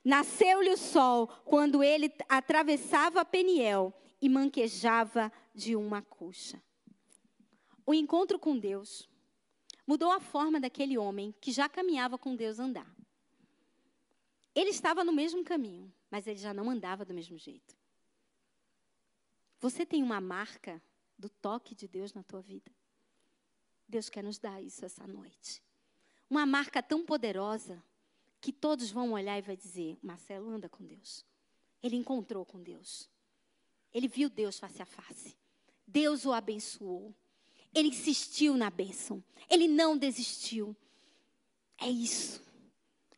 [0.07, 6.63] Nasceu-lhe o sol quando ele atravessava Peniel e manquejava de uma coxa.
[7.85, 9.09] O encontro com Deus
[9.85, 12.89] mudou a forma daquele homem que já caminhava com Deus andar.
[14.55, 17.75] Ele estava no mesmo caminho, mas ele já não andava do mesmo jeito.
[19.59, 20.81] Você tem uma marca
[21.19, 22.71] do toque de Deus na tua vida?
[23.85, 25.61] Deus quer nos dar isso essa noite.
[26.29, 27.83] Uma marca tão poderosa
[28.47, 31.25] que todos vão olhar e vai dizer: Marcelo anda com Deus.
[31.83, 33.09] Ele encontrou com Deus.
[33.93, 35.35] Ele viu Deus face a face.
[35.85, 37.13] Deus o abençoou.
[37.75, 39.21] Ele insistiu na bênção.
[39.49, 40.73] Ele não desistiu.
[41.77, 42.41] É isso.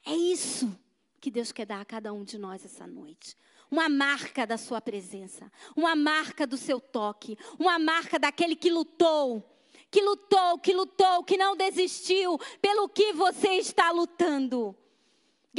[0.04, 0.76] É isso
[1.22, 3.38] que Deus quer dar a cada um de nós essa noite.
[3.70, 9.48] Uma marca da sua presença, uma marca do seu toque, uma marca daquele que lutou,
[9.92, 14.76] que lutou, que lutou, que não desistiu, pelo que você está lutando.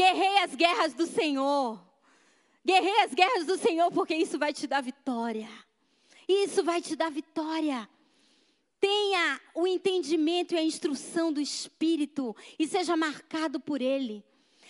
[0.01, 1.79] Guerrei as guerras do Senhor.
[2.65, 5.47] Guerrei as guerras do Senhor, porque isso vai te dar vitória.
[6.27, 7.87] Isso vai te dar vitória.
[8.81, 14.25] tenha o entendimento e a instrução do Espírito e seja marcado por Ele.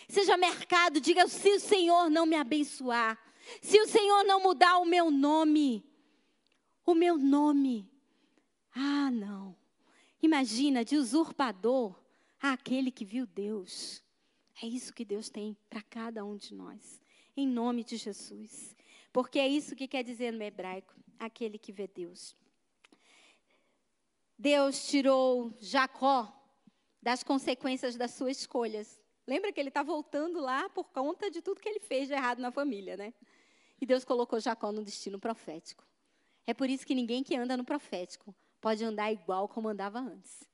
[0.09, 3.17] Seja marcado, diga: se o Senhor não me abençoar,
[3.63, 5.89] se o Senhor não mudar o meu nome,
[6.85, 7.89] o meu nome,
[8.75, 9.57] ah, não.
[10.21, 11.95] Imagina, de usurpador
[12.43, 14.03] àquele que viu Deus.
[14.63, 17.01] É isso que Deus tem para cada um de nós,
[17.37, 18.77] em nome de Jesus.
[19.13, 22.37] Porque é isso que quer dizer no hebraico, aquele que vê Deus.
[24.39, 26.37] Deus tirou Jacó
[27.03, 29.01] das consequências das suas escolhas.
[29.27, 32.41] Lembra que ele está voltando lá por conta de tudo que ele fez de errado
[32.41, 33.15] na família, né?
[33.81, 35.87] E Deus colocou Jacó no destino profético.
[36.47, 40.50] É por isso que ninguém que anda no profético pode andar igual como andava antes.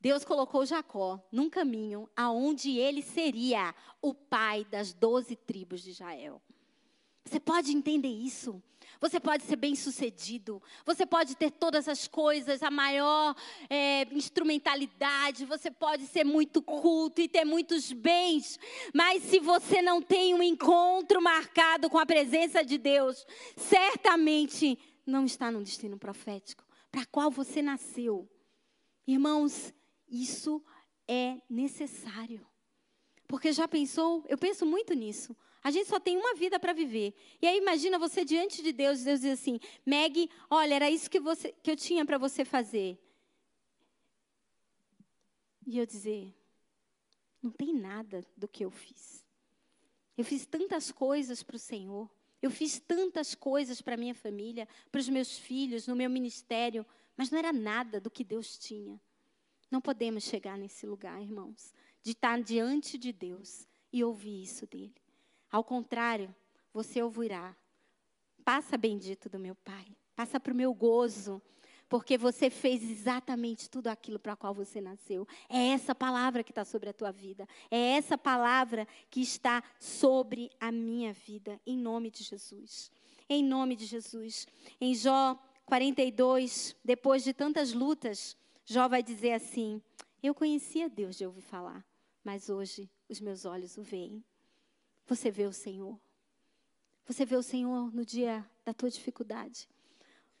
[0.00, 6.40] Deus colocou Jacó num caminho aonde ele seria o pai das doze tribos de Israel.
[7.24, 8.62] Você pode entender isso?
[9.00, 13.34] Você pode ser bem sucedido, você pode ter todas as coisas, a maior
[13.68, 18.58] é, instrumentalidade, você pode ser muito culto e ter muitos bens,
[18.92, 23.24] mas se você não tem um encontro marcado com a presença de Deus,
[23.56, 28.28] certamente não está no destino profético para qual você nasceu.
[29.06, 29.72] Irmãos,
[30.10, 30.62] isso
[31.06, 32.46] é necessário.
[33.26, 34.24] Porque já pensou?
[34.28, 35.36] Eu penso muito nisso.
[35.62, 37.14] A gente só tem uma vida para viver.
[37.40, 41.20] E aí imagina você diante de Deus, Deus diz assim: "Meg, olha, era isso que
[41.20, 42.98] você que eu tinha para você fazer".
[45.66, 46.34] E eu dizer:
[47.42, 49.24] "Não tem nada do que eu fiz.
[50.16, 52.10] Eu fiz tantas coisas para o Senhor.
[52.42, 57.30] Eu fiz tantas coisas para minha família, para os meus filhos, no meu ministério, mas
[57.30, 58.98] não era nada do que Deus tinha.
[59.70, 64.94] Não podemos chegar nesse lugar, irmãos, de estar diante de Deus e ouvir isso dele.
[65.50, 66.34] Ao contrário,
[66.72, 67.56] você ouvirá:
[68.44, 71.40] passa bendito do meu Pai, passa para o meu gozo,
[71.88, 75.26] porque você fez exatamente tudo aquilo para qual você nasceu.
[75.48, 80.50] É essa palavra que está sobre a tua vida, é essa palavra que está sobre
[80.60, 82.90] a minha vida, em nome de Jesus.
[83.28, 84.48] Em nome de Jesus.
[84.80, 88.36] Em Jó 42, depois de tantas lutas,
[88.70, 89.82] Jó vai dizer assim:
[90.22, 91.84] Eu conhecia Deus de ouvir falar,
[92.22, 94.24] mas hoje os meus olhos o veem.
[95.08, 96.00] Você vê o Senhor.
[97.04, 99.68] Você vê o Senhor no dia da tua dificuldade.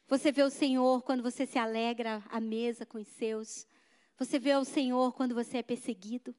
[0.06, 3.66] Você vê o Senhor quando você se alegra à mesa com os seus.
[4.16, 6.32] Você vê o Senhor quando você é perseguido,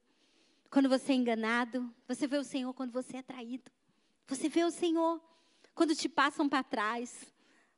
[0.70, 1.94] quando você é enganado.
[2.08, 3.70] Você vê o Senhor quando você é traído.
[4.28, 5.20] Você vê o Senhor
[5.74, 7.30] quando te passam para trás,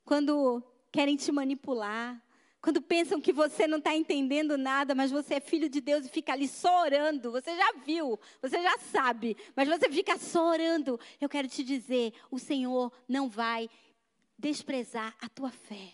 [0.04, 2.24] quando querem te manipular,
[2.64, 6.08] quando pensam que você não está entendendo nada, mas você é filho de Deus e
[6.08, 7.30] fica ali só orando.
[7.30, 10.98] Você já viu, você já sabe, mas você fica só orando.
[11.20, 13.68] Eu quero te dizer: o Senhor não vai
[14.38, 15.92] desprezar a tua fé,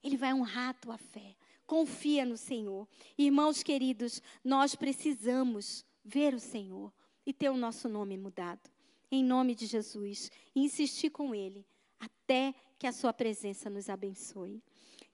[0.00, 1.34] Ele vai honrar a tua fé.
[1.66, 2.86] Confia no Senhor.
[3.18, 6.92] Irmãos queridos, nós precisamos ver o Senhor
[7.26, 8.70] e ter o nosso nome mudado.
[9.10, 10.30] Em nome de Jesus.
[10.54, 11.66] E insistir com Ele
[11.98, 14.62] até que a Sua presença nos abençoe.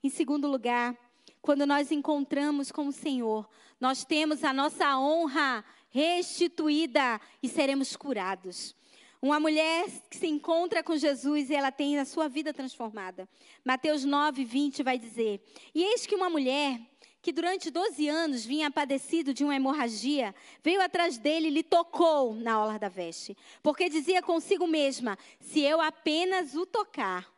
[0.03, 0.97] Em segundo lugar,
[1.41, 8.75] quando nós encontramos com o Senhor, nós temos a nossa honra restituída e seremos curados.
[9.21, 13.29] Uma mulher que se encontra com Jesus e ela tem a sua vida transformada.
[13.63, 15.41] Mateus 9, 20 vai dizer:
[15.73, 16.81] E eis que uma mulher
[17.21, 22.35] que durante 12 anos vinha padecido de uma hemorragia, veio atrás dele e lhe tocou
[22.35, 23.37] na orla da veste.
[23.61, 27.32] Porque dizia consigo mesma: Se eu apenas o tocar,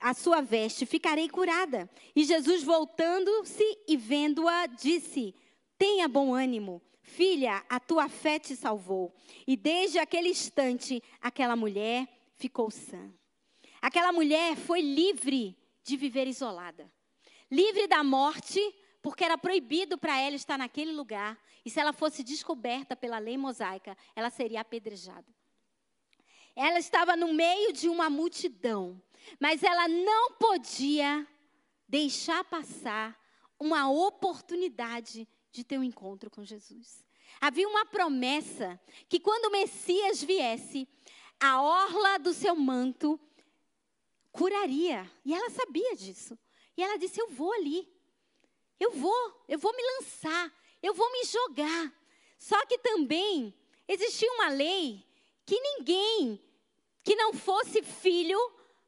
[0.00, 1.88] a sua veste, ficarei curada.
[2.16, 5.34] E Jesus, voltando-se e vendo-a, disse:
[5.76, 9.14] Tenha bom ânimo, filha, a tua fé te salvou.
[9.46, 13.12] E desde aquele instante, aquela mulher ficou sã.
[13.80, 16.90] Aquela mulher foi livre de viver isolada,
[17.50, 18.60] livre da morte,
[19.02, 21.38] porque era proibido para ela estar naquele lugar.
[21.64, 25.26] E se ela fosse descoberta pela lei mosaica, ela seria apedrejada.
[26.56, 29.00] Ela estava no meio de uma multidão
[29.38, 31.26] mas ela não podia
[31.88, 33.18] deixar passar
[33.58, 37.04] uma oportunidade de ter um encontro com Jesus.
[37.40, 40.88] Havia uma promessa que quando o Messias viesse,
[41.38, 43.18] a orla do seu manto
[44.30, 45.10] curaria.
[45.24, 46.38] E ela sabia disso.
[46.76, 47.88] E ela disse: Eu vou ali.
[48.78, 50.50] Eu vou, eu vou me lançar,
[50.82, 51.92] eu vou me jogar.
[52.38, 53.54] Só que também
[53.86, 55.06] existia uma lei
[55.44, 56.42] que ninguém
[57.04, 58.38] que não fosse filho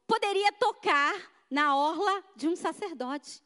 [0.07, 1.13] poderia tocar
[1.49, 3.43] na orla de um sacerdote.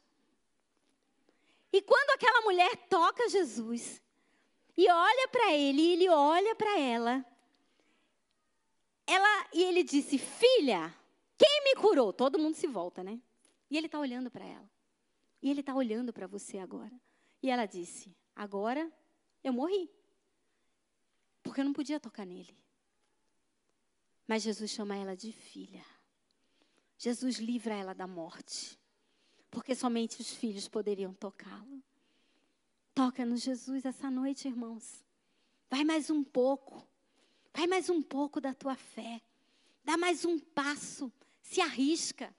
[1.72, 4.02] E quando aquela mulher toca Jesus
[4.76, 7.24] e olha para ele, e ele olha para ela,
[9.06, 10.94] ela e ele disse: "Filha,
[11.36, 13.20] quem me curou?" Todo mundo se volta, né?
[13.70, 14.68] E ele está olhando para ela.
[15.42, 16.98] E ele está olhando para você agora.
[17.42, 18.90] E ela disse: Agora
[19.42, 19.90] eu morri.
[21.42, 22.56] Porque eu não podia tocar nele.
[24.26, 25.84] Mas Jesus chama ela de filha.
[26.98, 28.78] Jesus livra ela da morte.
[29.50, 31.82] Porque somente os filhos poderiam tocá-lo.
[32.94, 35.04] Toca no Jesus essa noite, irmãos.
[35.70, 36.86] Vai mais um pouco.
[37.54, 39.22] Vai mais um pouco da tua fé.
[39.84, 41.10] Dá mais um passo.
[41.40, 42.34] Se arrisca.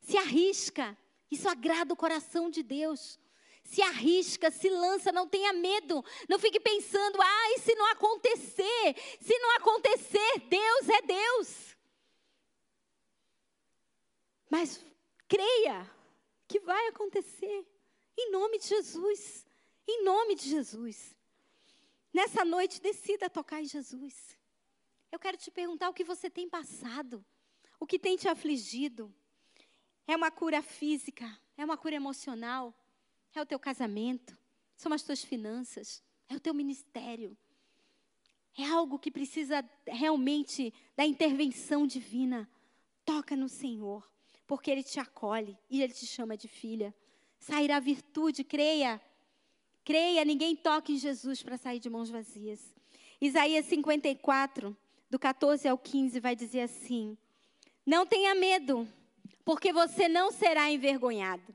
[0.00, 0.96] Se arrisca.
[1.30, 3.18] Isso agrada o coração de Deus.
[3.62, 6.04] Se arrisca, se lança, não tenha medo.
[6.28, 8.94] Não fique pensando, ai, se não acontecer.
[9.20, 11.65] Se não acontecer, Deus é Deus.
[14.48, 14.84] Mas
[15.28, 15.90] creia
[16.46, 17.66] que vai acontecer.
[18.16, 19.46] Em nome de Jesus.
[19.86, 21.14] Em nome de Jesus.
[22.12, 24.36] Nessa noite, decida tocar em Jesus.
[25.12, 27.24] Eu quero te perguntar o que você tem passado,
[27.78, 29.14] o que tem te afligido.
[30.06, 32.74] É uma cura física, é uma cura emocional,
[33.34, 34.36] é o teu casamento,
[34.76, 37.36] são as tuas finanças, é o teu ministério.
[38.56, 42.48] É algo que precisa realmente da intervenção divina.
[43.04, 44.10] Toca no Senhor,
[44.46, 46.94] porque Ele te acolhe e Ele te chama de filha.
[47.38, 49.00] Sairá virtude, creia.
[49.84, 52.74] Creia, ninguém toca em Jesus para sair de mãos vazias.
[53.20, 54.76] Isaías 54,
[55.08, 57.16] do 14 ao 15, vai dizer assim:
[57.84, 58.86] Não tenha medo,
[59.44, 61.54] porque você não será envergonhado.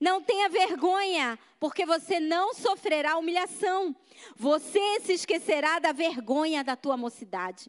[0.00, 3.94] Não tenha vergonha, porque você não sofrerá humilhação.
[4.36, 7.68] Você se esquecerá da vergonha da tua mocidade.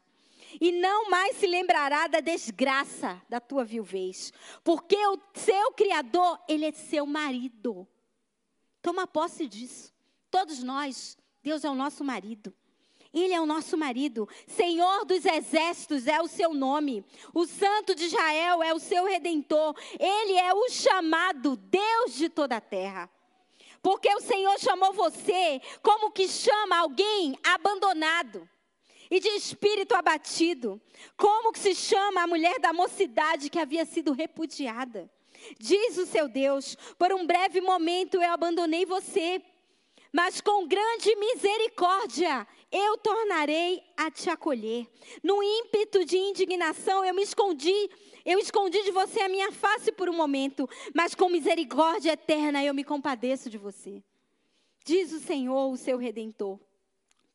[0.60, 4.32] E não mais se lembrará da desgraça da tua viuvez.
[4.64, 7.88] Porque o seu Criador, ele é seu marido.
[8.82, 9.93] Toma posse disso.
[10.32, 12.54] Todos nós, Deus é o nosso marido.
[13.14, 14.30] Ele é o nosso marido.
[14.47, 17.04] Senhor dos exércitos é o seu nome.
[17.34, 19.76] O Santo de Israel é o seu redentor.
[20.00, 23.10] Ele é o chamado Deus de toda a terra.
[23.82, 28.47] Porque o Senhor chamou você como que chama alguém abandonado
[29.10, 30.82] e de espírito abatido.
[31.18, 35.10] Como que se chama a mulher da mocidade que havia sido repudiada.
[35.57, 39.41] Diz o seu Deus: por um breve momento eu abandonei você
[40.12, 44.88] mas com grande misericórdia eu tornarei a te acolher.
[45.24, 47.89] No ímpeto de indignação eu me escondi,
[48.26, 52.74] eu escondi de você a minha face por um momento, mas com misericórdia eterna eu
[52.74, 54.03] me compadeço de você.
[54.84, 56.60] Diz o Senhor, o seu redentor.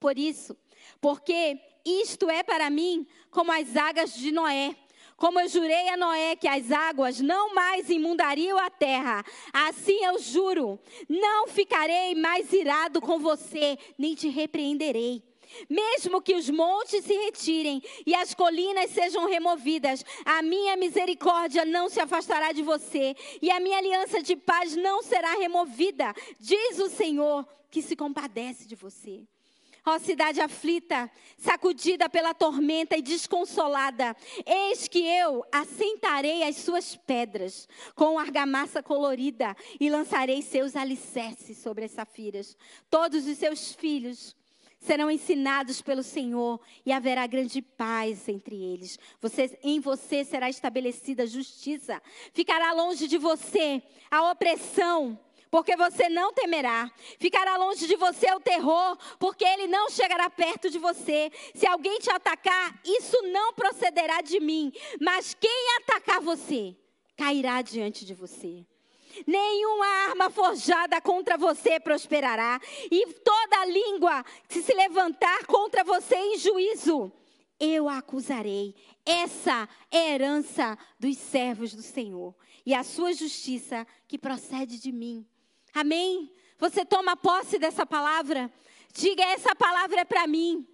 [0.01, 0.57] Por isso,
[1.01, 4.77] porque isto é para mim como as águas de Noé
[5.17, 10.19] como eu jurei a Noé que as águas não mais imundariam a terra, assim eu
[10.19, 10.79] juro,
[11.09, 15.23] não ficarei mais irado com você, nem te repreenderei.
[15.71, 21.89] Mesmo que os montes se retirem e as colinas sejam removidas, a minha misericórdia não
[21.89, 26.89] se afastará de você, e a minha aliança de paz não será removida, diz o
[26.89, 29.25] Senhor, que se compadece de você.
[29.87, 34.17] Ó cidade aflita, sacudida pela tormenta e desconsolada,
[34.47, 41.85] eis que eu assentarei as suas pedras com argamassa colorida e lançarei seus alicerces sobre
[41.85, 42.57] as safiras.
[42.89, 44.35] Todos os seus filhos
[44.85, 48.99] serão ensinados pelo Senhor e haverá grande paz entre eles.
[49.21, 52.03] Você, em você será estabelecida justiça.
[52.33, 55.19] Ficará longe de você a opressão
[55.55, 56.91] porque você não temerá.
[57.17, 61.31] Ficará longe de você o terror, porque ele não chegará perto de você.
[61.55, 66.77] Se alguém te atacar, isso não procederá de mim, mas quem atacar você,
[67.17, 68.67] cairá diante de você.
[69.25, 76.37] Nenhuma arma forjada contra você prosperará, e toda língua que se levantar contra você em
[76.37, 77.13] juízo,
[77.61, 78.75] eu a acusarei.
[79.07, 82.35] Essa é a herança dos servos do Senhor,
[82.67, 85.25] e a sua justiça que procede de mim.
[85.75, 86.31] Amém?
[86.57, 88.51] Você toma posse dessa palavra?
[88.93, 90.67] Diga: essa palavra é para mim,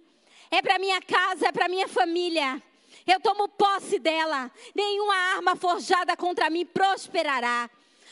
[0.51, 2.61] é para minha casa, é para minha família.
[3.07, 4.51] Eu tomo posse dela.
[4.75, 7.67] Nenhuma arma forjada contra mim prosperará.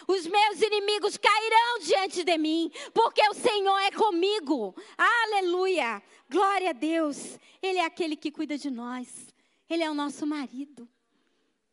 [0.07, 4.75] Os meus inimigos cairão diante de mim, porque o Senhor é comigo.
[4.97, 6.01] Aleluia!
[6.27, 7.37] Glória a Deus.
[7.61, 9.27] Ele é aquele que cuida de nós.
[9.69, 10.89] Ele é o nosso marido.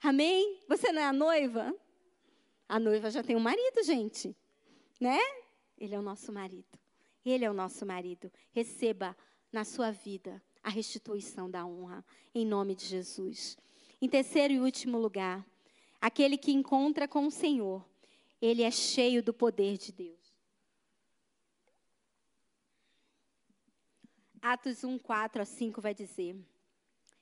[0.02, 0.60] Amém?
[0.68, 1.74] Você não é a noiva?
[2.68, 4.36] A noiva já tem um marido, gente
[5.00, 5.18] né?
[5.78, 6.78] Ele é o nosso marido.
[7.24, 8.32] Ele é o nosso marido.
[8.52, 9.16] Receba
[9.52, 13.56] na sua vida a restituição da honra, em nome de Jesus.
[14.00, 15.46] Em terceiro e último lugar,
[16.00, 17.84] aquele que encontra com o Senhor,
[18.40, 20.16] ele é cheio do poder de Deus.
[24.42, 26.36] Atos 1, 4 a 5 vai dizer: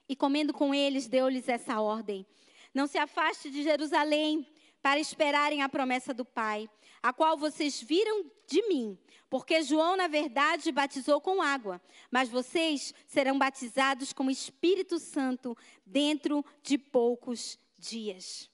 [0.09, 2.27] E comendo com eles, deu-lhes essa ordem:
[2.75, 4.47] Não se afaste de Jerusalém,
[4.85, 6.68] para esperarem a promessa do Pai,
[7.03, 8.99] a qual vocês viram de mim.
[9.30, 11.80] Porque João, na verdade, batizou com água,
[12.11, 15.57] mas vocês serão batizados com o Espírito Santo
[15.87, 18.51] dentro de poucos dias.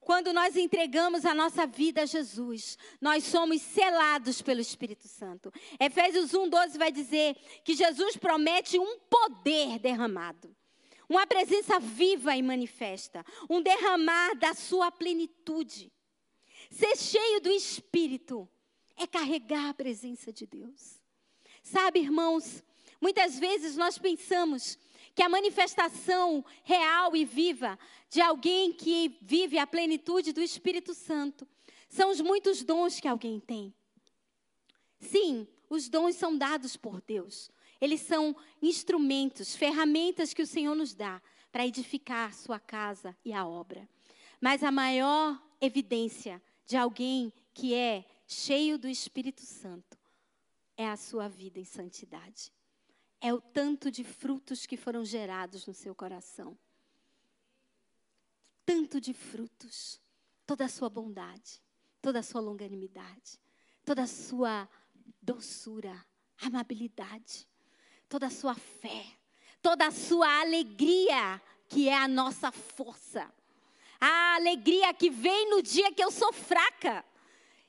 [0.00, 5.52] Quando nós entregamos a nossa vida a Jesus, nós somos selados pelo Espírito Santo.
[5.78, 10.56] Efésios 1:12 vai dizer que Jesus promete um poder derramado
[11.12, 15.92] uma presença viva e manifesta, um derramar da sua plenitude.
[16.70, 18.48] Ser cheio do Espírito
[18.96, 21.00] é carregar a presença de Deus.
[21.62, 22.64] Sabe, irmãos,
[22.98, 24.78] muitas vezes nós pensamos
[25.14, 31.46] que a manifestação real e viva de alguém que vive a plenitude do Espírito Santo
[31.90, 33.74] são os muitos dons que alguém tem.
[34.98, 37.50] Sim, os dons são dados por Deus.
[37.82, 41.20] Eles são instrumentos, ferramentas que o Senhor nos dá
[41.50, 43.88] para edificar sua casa e a obra.
[44.40, 49.98] Mas a maior evidência de alguém que é cheio do Espírito Santo
[50.76, 52.52] é a sua vida em santidade.
[53.20, 56.56] É o tanto de frutos que foram gerados no seu coração.
[58.64, 60.00] Tanto de frutos.
[60.46, 61.60] Toda a sua bondade,
[62.00, 63.40] toda a sua longanimidade,
[63.84, 64.68] toda a sua
[65.20, 66.06] doçura,
[66.38, 67.48] amabilidade
[68.12, 69.06] toda a sua fé,
[69.62, 73.26] toda a sua alegria, que é a nossa força.
[73.98, 77.02] A alegria que vem no dia que eu sou fraca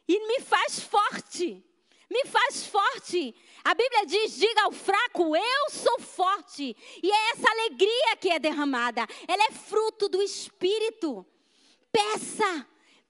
[0.06, 1.64] e me faz forte.
[2.10, 3.34] Me faz forte.
[3.64, 6.76] A Bíblia diz: diga ao fraco, eu sou forte.
[7.02, 9.08] E é essa alegria que é derramada.
[9.26, 11.26] Ela é fruto do Espírito.
[11.90, 12.68] Peça,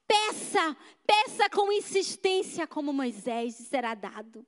[0.07, 0.77] peça,
[1.07, 4.45] peça com insistência, como Moisés, será dado.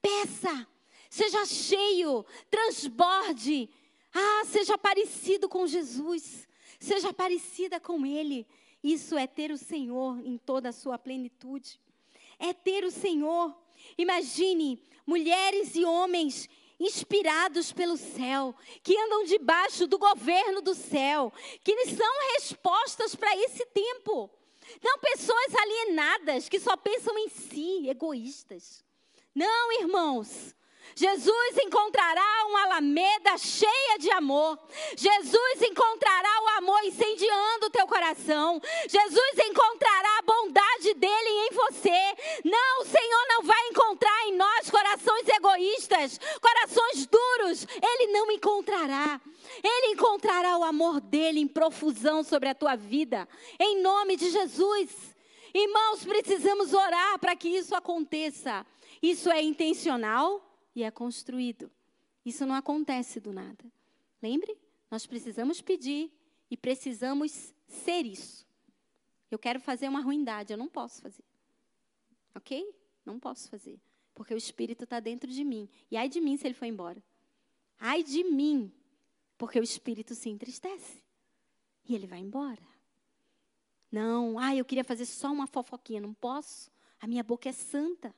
[0.00, 0.68] Peça.
[1.10, 3.68] Seja cheio, transborde.
[4.14, 6.48] Ah, seja parecido com Jesus.
[6.78, 8.46] Seja parecida com Ele.
[8.82, 11.80] Isso é ter o Senhor em toda a sua plenitude.
[12.38, 13.54] É ter o Senhor.
[13.98, 16.48] Imagine mulheres e homens
[16.78, 21.30] inspirados pelo céu, que andam debaixo do governo do céu,
[21.62, 24.30] que são respostas para esse tempo.
[24.82, 28.84] Não pessoas alienadas que só pensam em si, egoístas.
[29.34, 30.54] Não, irmãos.
[30.94, 34.58] Jesus encontrará uma alameda cheia de amor.
[34.96, 38.60] Jesus encontrará o amor incendiando o teu coração.
[38.88, 42.16] Jesus encontrará a bondade dele em você.
[42.44, 47.66] Não, o Senhor não vai encontrar em nós corações egoístas, corações duros.
[47.82, 49.20] Ele não encontrará.
[49.62, 53.28] Ele encontrará o amor dele em profusão sobre a tua vida.
[53.58, 54.90] Em nome de Jesus.
[55.54, 58.66] Irmãos, precisamos orar para que isso aconteça.
[59.02, 60.49] Isso é intencional?
[60.74, 61.70] E é construído.
[62.24, 63.64] Isso não acontece do nada.
[64.22, 64.56] Lembre?
[64.90, 66.12] Nós precisamos pedir
[66.50, 68.46] e precisamos ser isso.
[69.30, 71.24] Eu quero fazer uma ruindade, eu não posso fazer.
[72.34, 72.74] Ok?
[73.04, 73.80] Não posso fazer.
[74.14, 75.68] Porque o Espírito está dentro de mim.
[75.90, 77.02] E ai de mim se ele for embora.
[77.78, 78.72] Ai de mim,
[79.38, 81.02] porque o Espírito se entristece.
[81.88, 82.62] E ele vai embora.
[83.90, 86.00] Não, ai, eu queria fazer só uma fofoquinha.
[86.00, 86.70] Não posso.
[87.00, 88.14] A minha boca é santa.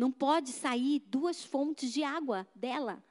[0.00, 3.04] Não pode sair duas fontes de água dela.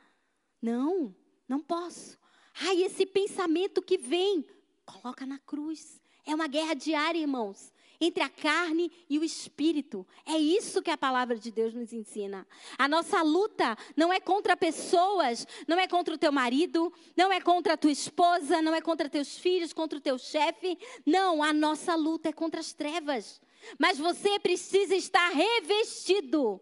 [0.60, 1.16] Não,
[1.48, 2.18] não posso.
[2.62, 4.44] Ai, esse pensamento que vem,
[4.84, 6.02] coloca na cruz.
[6.26, 7.72] É uma guerra diária, irmãos,
[8.02, 10.04] entre a carne e o espírito.
[10.26, 12.48] É isso que a palavra de Deus nos ensina.
[12.76, 17.40] A nossa luta não é contra pessoas, não é contra o teu marido, não é
[17.40, 20.76] contra a tua esposa, não é contra teus filhos, contra o teu chefe.
[21.06, 23.40] Não, a nossa luta é contra as trevas.
[23.78, 26.60] Mas você precisa estar revestido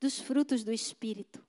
[0.00, 1.44] dos frutos do Espírito.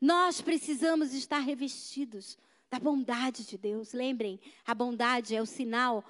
[0.00, 2.38] Nós precisamos estar revestidos
[2.70, 3.92] da bondade de Deus.
[3.92, 6.04] Lembrem, a bondade é o sinal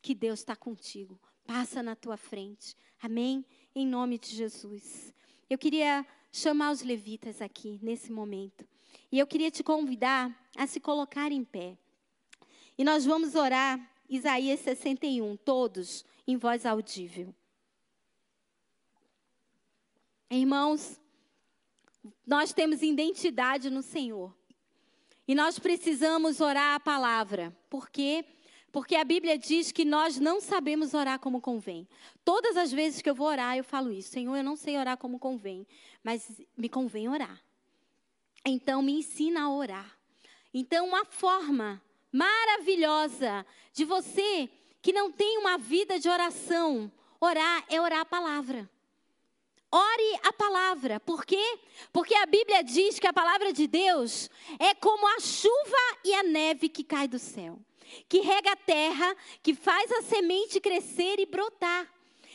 [0.00, 1.20] que Deus está contigo.
[1.44, 2.74] Passa na tua frente.
[3.00, 3.44] Amém?
[3.74, 5.14] Em nome de Jesus.
[5.48, 8.66] Eu queria chamar os levitas aqui nesse momento.
[9.12, 11.76] E eu queria te convidar a se colocar em pé.
[12.78, 17.34] E nós vamos orar Isaías 61, todos em voz audível.
[20.30, 20.99] Irmãos,
[22.26, 24.34] nós temos identidade no Senhor.
[25.26, 27.56] E nós precisamos orar a palavra.
[27.68, 28.24] Por quê?
[28.72, 31.88] Porque a Bíblia diz que nós não sabemos orar como convém.
[32.24, 34.10] Todas as vezes que eu vou orar, eu falo isso.
[34.10, 35.66] Senhor, eu não sei orar como convém,
[36.02, 37.40] mas me convém orar.
[38.44, 39.98] Então, me ensina a orar.
[40.54, 41.82] Então, uma forma
[42.12, 44.48] maravilhosa de você
[44.82, 46.90] que não tem uma vida de oração,
[47.20, 48.68] orar é orar a palavra.
[49.72, 50.98] Ore a palavra.
[51.00, 51.58] Por quê?
[51.92, 56.22] Porque a Bíblia diz que a palavra de Deus é como a chuva e a
[56.22, 57.58] neve que cai do céu.
[58.08, 61.86] que rega a terra, que faz a semente crescer e brotar.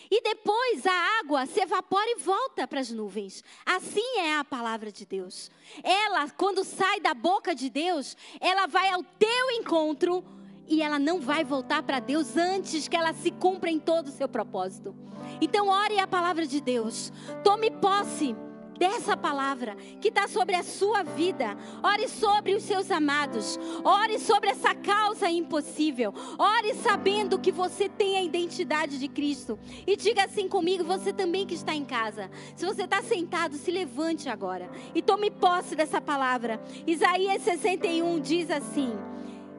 [0.09, 3.43] E depois a água se evapora e volta para as nuvens.
[3.65, 5.49] Assim é a palavra de Deus.
[5.83, 10.23] Ela, quando sai da boca de Deus, ela vai ao teu encontro
[10.67, 14.11] e ela não vai voltar para Deus antes que ela se cumpra em todo o
[14.11, 14.95] seu propósito.
[15.41, 17.11] Então, ore a palavra de Deus.
[17.43, 18.35] Tome posse
[18.77, 21.57] dessa palavra que está sobre a sua vida.
[21.83, 23.57] Ore sobre os seus amados.
[23.83, 26.13] Ore sobre essa causa impossível.
[26.37, 29.57] Ore sabendo que você tem a identidade de Cristo.
[29.85, 32.29] E diga assim comigo, você também que está em casa.
[32.55, 36.61] Se você está sentado, se levante agora e tome posse dessa palavra.
[36.85, 38.93] Isaías 61 diz assim: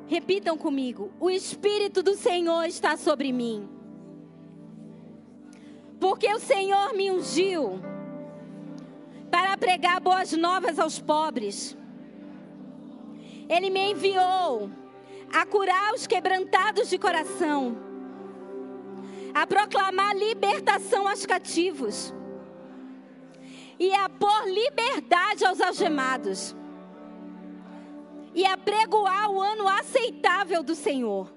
[0.07, 3.69] Repitam comigo: O Espírito do Senhor está sobre mim.
[5.99, 7.81] Porque o Senhor me ungiu
[9.31, 11.77] para pregar boas novas aos pobres.
[13.49, 14.71] Ele me enviou
[15.33, 17.77] a curar os quebrantados de coração,
[19.35, 22.15] a proclamar libertação aos cativos
[23.79, 26.55] e a pôr liberdade aos algemados
[28.37, 31.33] e a pregoar o ano aceitável do Senhor.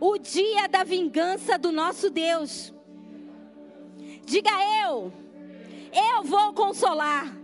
[0.00, 2.72] O dia da vingança do nosso Deus.
[4.24, 4.50] Diga
[4.86, 5.12] eu
[5.92, 7.36] eu vou consolar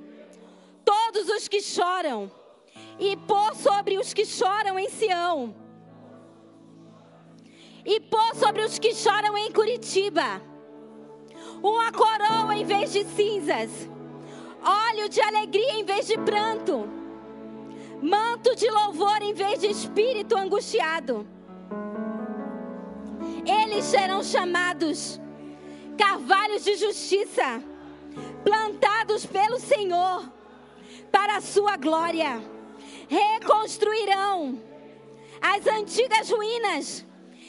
[0.85, 2.31] todos os que choram
[2.99, 5.55] e pôr sobre os que choram em Sião.
[7.85, 10.41] E pôr sobre os que choram em Curitiba
[11.63, 13.71] uma coroa em vez de cinzas,
[14.63, 16.89] óleo de alegria em vez de pranto,
[18.03, 21.27] manto de louvor em vez de espírito angustiado.
[23.47, 25.21] Eles serão chamados
[25.97, 27.63] carvalhos de justiça
[28.45, 30.31] plantados pelo Senhor
[31.11, 32.43] para a sua glória.
[33.09, 34.61] Reconstruirão
[35.41, 37.07] as antigas ruínas,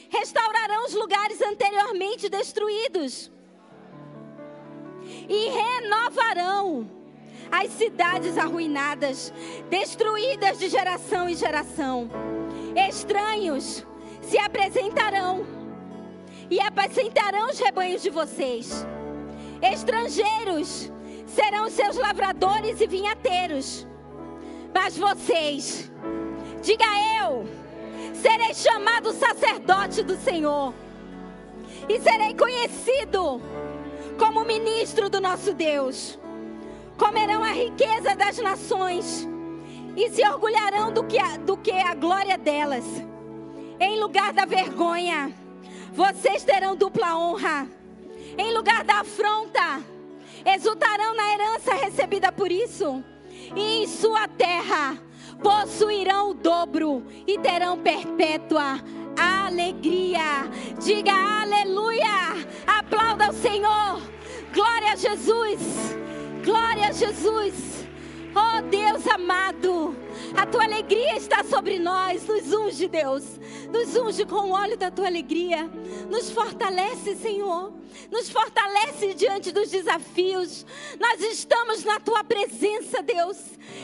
[0.10, 3.32] restaurarão os lugares anteriormente destruídos
[5.28, 6.97] e renovarão
[7.52, 9.34] as cidades arruinadas,
[9.70, 12.10] destruídas de geração em geração.
[12.88, 13.86] Estranhos
[14.22, 15.46] se apresentarão
[16.50, 18.86] e apacentarão os rebanhos de vocês
[19.62, 20.92] Estrangeiros
[21.26, 23.88] serão seus lavradores e vinhateiros.
[24.74, 25.92] Mas vocês,
[26.62, 26.86] diga
[27.22, 27.48] eu,
[28.14, 30.74] serei chamado sacerdote do Senhor.
[31.90, 33.42] E serei conhecido
[34.20, 36.20] como ministro do nosso Deus.
[36.98, 39.28] Comerão a riqueza das nações
[39.96, 42.86] e se orgulharão do que, a, do que a glória delas.
[43.80, 45.32] Em lugar da vergonha,
[45.94, 47.68] vocês terão dupla honra
[48.38, 49.82] em lugar da afronta,
[50.46, 53.04] exultarão na herança recebida por isso,
[53.56, 54.98] e em sua terra
[55.42, 58.80] possuirão o dobro e terão perpétua
[59.16, 60.48] alegria.
[60.80, 64.02] Diga aleluia, aplauda o Senhor,
[64.54, 65.98] glória a Jesus,
[66.48, 67.86] glória a Jesus.
[68.34, 69.96] Oh Deus amado,
[70.36, 72.26] a tua alegria está sobre nós.
[72.26, 73.38] Nos unge, Deus.
[73.70, 75.70] Nos unge com o óleo da tua alegria.
[76.10, 77.74] Nos fortalece, Senhor.
[78.10, 80.66] Nos fortalece diante dos desafios.
[80.98, 83.38] Nós estamos na tua presença, Deus.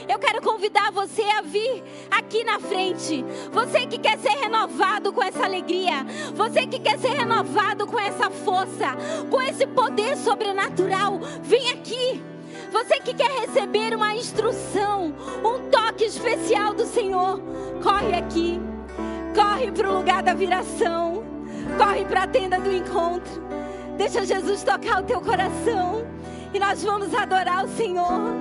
[0.08, 3.26] Eu quero convidar você a vir aqui na frente.
[3.52, 6.06] Você que quer ser renovado com essa alegria.
[6.34, 8.96] Você que quer ser renovado com essa força.
[9.30, 11.20] Com esse poder sobrenatural.
[11.42, 12.33] Vem aqui.
[12.74, 15.14] Você que quer receber uma instrução,
[15.46, 17.40] um toque especial do Senhor,
[17.84, 18.60] corre aqui.
[19.36, 21.24] Corre para o lugar da viração.
[21.78, 23.44] Corre para a tenda do encontro.
[23.96, 26.04] Deixa Jesus tocar o teu coração.
[26.52, 28.34] E nós vamos adorar o Senhor.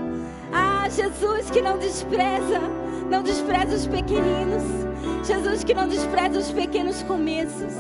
[0.51, 2.61] Ah, Jesus que não despreza,
[3.11, 4.63] não despreza os pequeninos.
[5.27, 7.75] Jesus que não despreza os pequenos começos.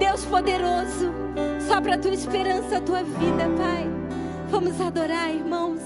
[0.00, 1.12] Deus poderoso,
[1.60, 3.88] só para a tua esperança, a tua vida, Pai.
[4.52, 5.80] Vamos adorar, irmãos.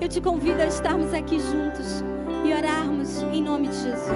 [0.00, 2.02] Eu te convido a estarmos aqui juntos
[2.44, 4.10] e orarmos em nome de Jesus.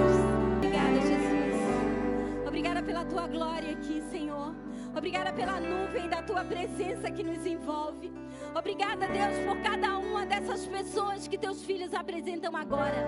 [0.57, 2.47] Obrigada, Jesus.
[2.47, 4.53] Obrigada pela tua glória aqui, Senhor.
[4.95, 8.11] Obrigada pela nuvem da tua presença que nos envolve.
[8.55, 13.07] Obrigada, Deus, por cada uma dessas pessoas que teus filhos apresentam agora.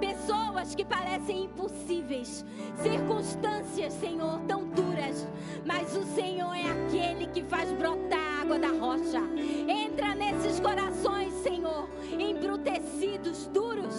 [0.00, 2.44] Pessoas que parecem impossíveis,
[2.82, 5.26] circunstâncias, Senhor, tão duras,
[5.64, 9.20] mas o Senhor é aquele que faz brotar água da rocha.
[9.68, 13.98] Entra nesses corações, Senhor, embrutecidos, duros.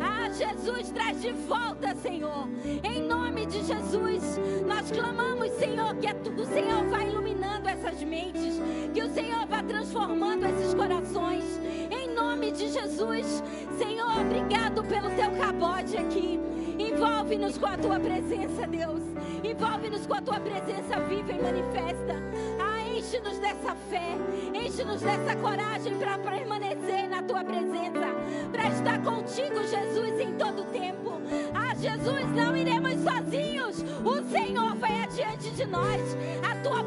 [0.00, 2.48] Ah, Jesus, traz de volta, Senhor.
[2.82, 8.60] Em nome de Jesus, nós clamamos, Senhor, que o Senhor vai iluminando essas mentes,
[8.92, 11.44] que o Senhor vai transformando esses corações.
[11.90, 13.42] Em nome de Jesus,
[13.78, 16.40] Senhor, obrigado pelo teu cabode aqui.
[16.78, 19.02] Envolve-nos com a tua presença, Deus.
[19.42, 22.14] Envolve-nos com a tua presença viva e manifesta.
[22.60, 24.16] Ah, enche-nos dessa fé,
[24.52, 28.08] enche-nos dessa coragem para permanecer na tua presença,
[28.50, 31.20] para estar contigo, Jesus, em todo tempo.
[31.54, 33.84] Ah, Jesus, não iremos sozinhos.
[34.04, 36.16] O Senhor vai adiante de nós.
[36.50, 36.82] A tua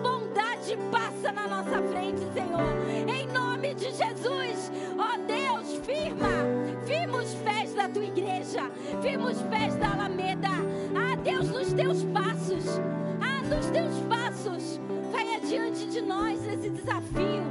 [0.67, 3.07] bondade passa na nossa frente, Senhor.
[3.07, 6.27] Em nome de Jesus, ó Deus, firma,
[6.85, 8.69] firma os pés da tua igreja,
[9.01, 10.49] firma os pés da Alameda.
[10.95, 12.79] Ah, Deus, nos teus passos,
[13.21, 14.79] ah, nos teus passos
[15.47, 17.43] diante de nós nesse desafio,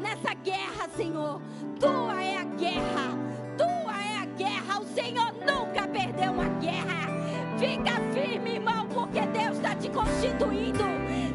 [0.00, 1.40] nessa guerra, Senhor.
[1.80, 3.18] Tua é a guerra,
[3.58, 4.80] tua é a guerra.
[4.80, 7.21] O Senhor nunca perdeu uma guerra.
[7.62, 10.82] Fica firme, irmão, porque Deus está te constituindo,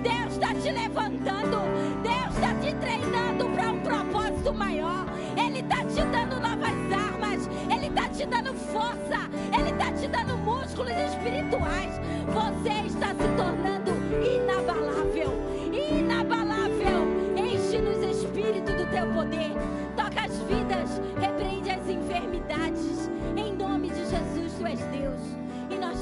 [0.03, 1.61] Deus está te levantando,
[2.03, 5.05] Deus está te treinando para um propósito maior.
[5.37, 10.37] Ele está te dando novas armas, Ele está te dando força, Ele está te dando
[10.39, 11.97] músculos espirituais.
[12.27, 15.31] Você está se tornando inabalável
[15.71, 17.07] inabalável.
[17.37, 19.51] Enche-nos, Espírito, do teu poder.
[19.95, 21.01] Toca as vidas,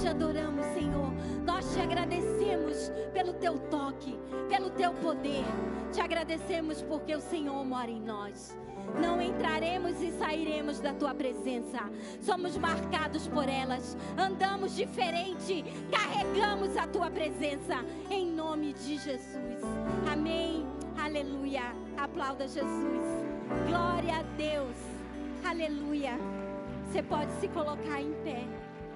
[0.06, 1.12] te adoramos, Senhor.
[1.44, 4.16] Nós te agradecemos pelo teu toque,
[4.48, 5.44] pelo teu poder.
[5.92, 8.56] Te agradecemos porque o Senhor mora em nós
[9.02, 11.80] não entraremos e sairemos da tua presença.
[12.22, 19.60] Somos marcados por elas, andamos diferente, carregamos a tua presença, em nome de Jesus.
[20.12, 20.68] Amém.
[21.04, 21.64] Aleluia.
[21.98, 23.26] Aplauda Jesus.
[23.68, 24.78] Glória a Deus.
[25.44, 26.20] Aleluia.
[26.88, 28.46] Você pode se colocar em pé,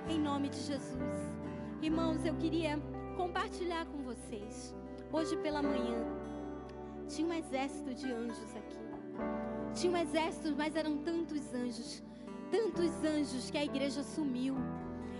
[0.10, 1.38] em nome de Jesus.
[1.84, 2.80] Irmãos, eu queria
[3.16, 4.76] compartilhar com vocês.
[5.14, 6.04] Hoje pela manhã,
[7.08, 8.80] tinha um exército de anjos aqui.
[9.76, 12.04] Tinha um exército, mas eram tantos anjos,
[12.50, 14.56] tantos anjos que a igreja sumiu.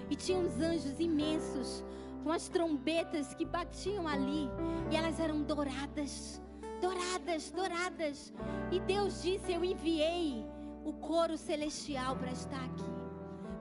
[0.10, 1.84] E tinha uns anjos imensos,
[2.24, 4.50] com as trombetas que batiam ali,
[4.92, 6.42] e elas eram douradas,
[6.82, 8.34] douradas, douradas.
[8.72, 10.44] E Deus disse: Eu enviei
[10.84, 12.92] o coro celestial para estar aqui,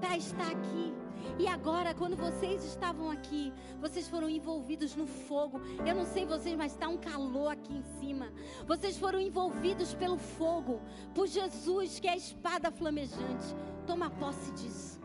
[0.01, 1.08] para estar aqui.
[1.39, 5.61] E agora, quando vocês estavam aqui, vocês foram envolvidos no fogo.
[5.87, 8.33] Eu não sei vocês, mas está um calor aqui em cima.
[8.67, 10.81] Vocês foram envolvidos pelo fogo,
[11.15, 13.55] por Jesus, que é a espada flamejante.
[13.87, 15.01] Toma posse disso.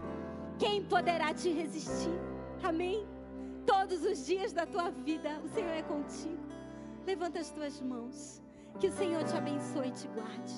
[0.58, 2.18] Quem poderá te resistir?
[2.64, 3.06] Amém?
[3.66, 6.44] Todos os dias da tua vida, o Senhor é contigo.
[7.06, 8.42] Levanta as tuas mãos.
[8.80, 10.54] Que o Senhor te abençoe e te guarde.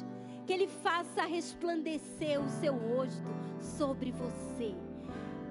[0.46, 3.24] Que Ele faça resplandecer o seu rosto
[3.60, 4.74] sobre você.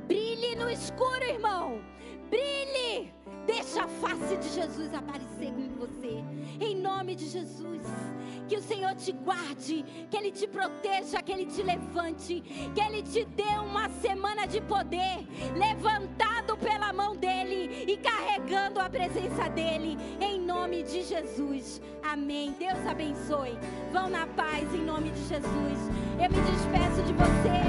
[0.06, 1.80] Brilhe no escuro, irmão.
[2.28, 3.12] Brilhe.
[3.46, 6.24] Deixa a face de Jesus aparecer em você.
[6.60, 7.82] Em nome de Jesus.
[8.48, 12.40] Que o Senhor te guarde, que Ele te proteja, que Ele te levante,
[12.74, 15.26] que Ele te dê uma semana de poder,
[15.56, 21.80] levantado pela mão dEle e carregando a presença dEle, em nome de Jesus.
[22.02, 22.54] Amém.
[22.58, 23.58] Deus abençoe.
[23.92, 25.78] Vão na paz, em nome de Jesus.
[26.22, 27.64] Eu me despeço de você.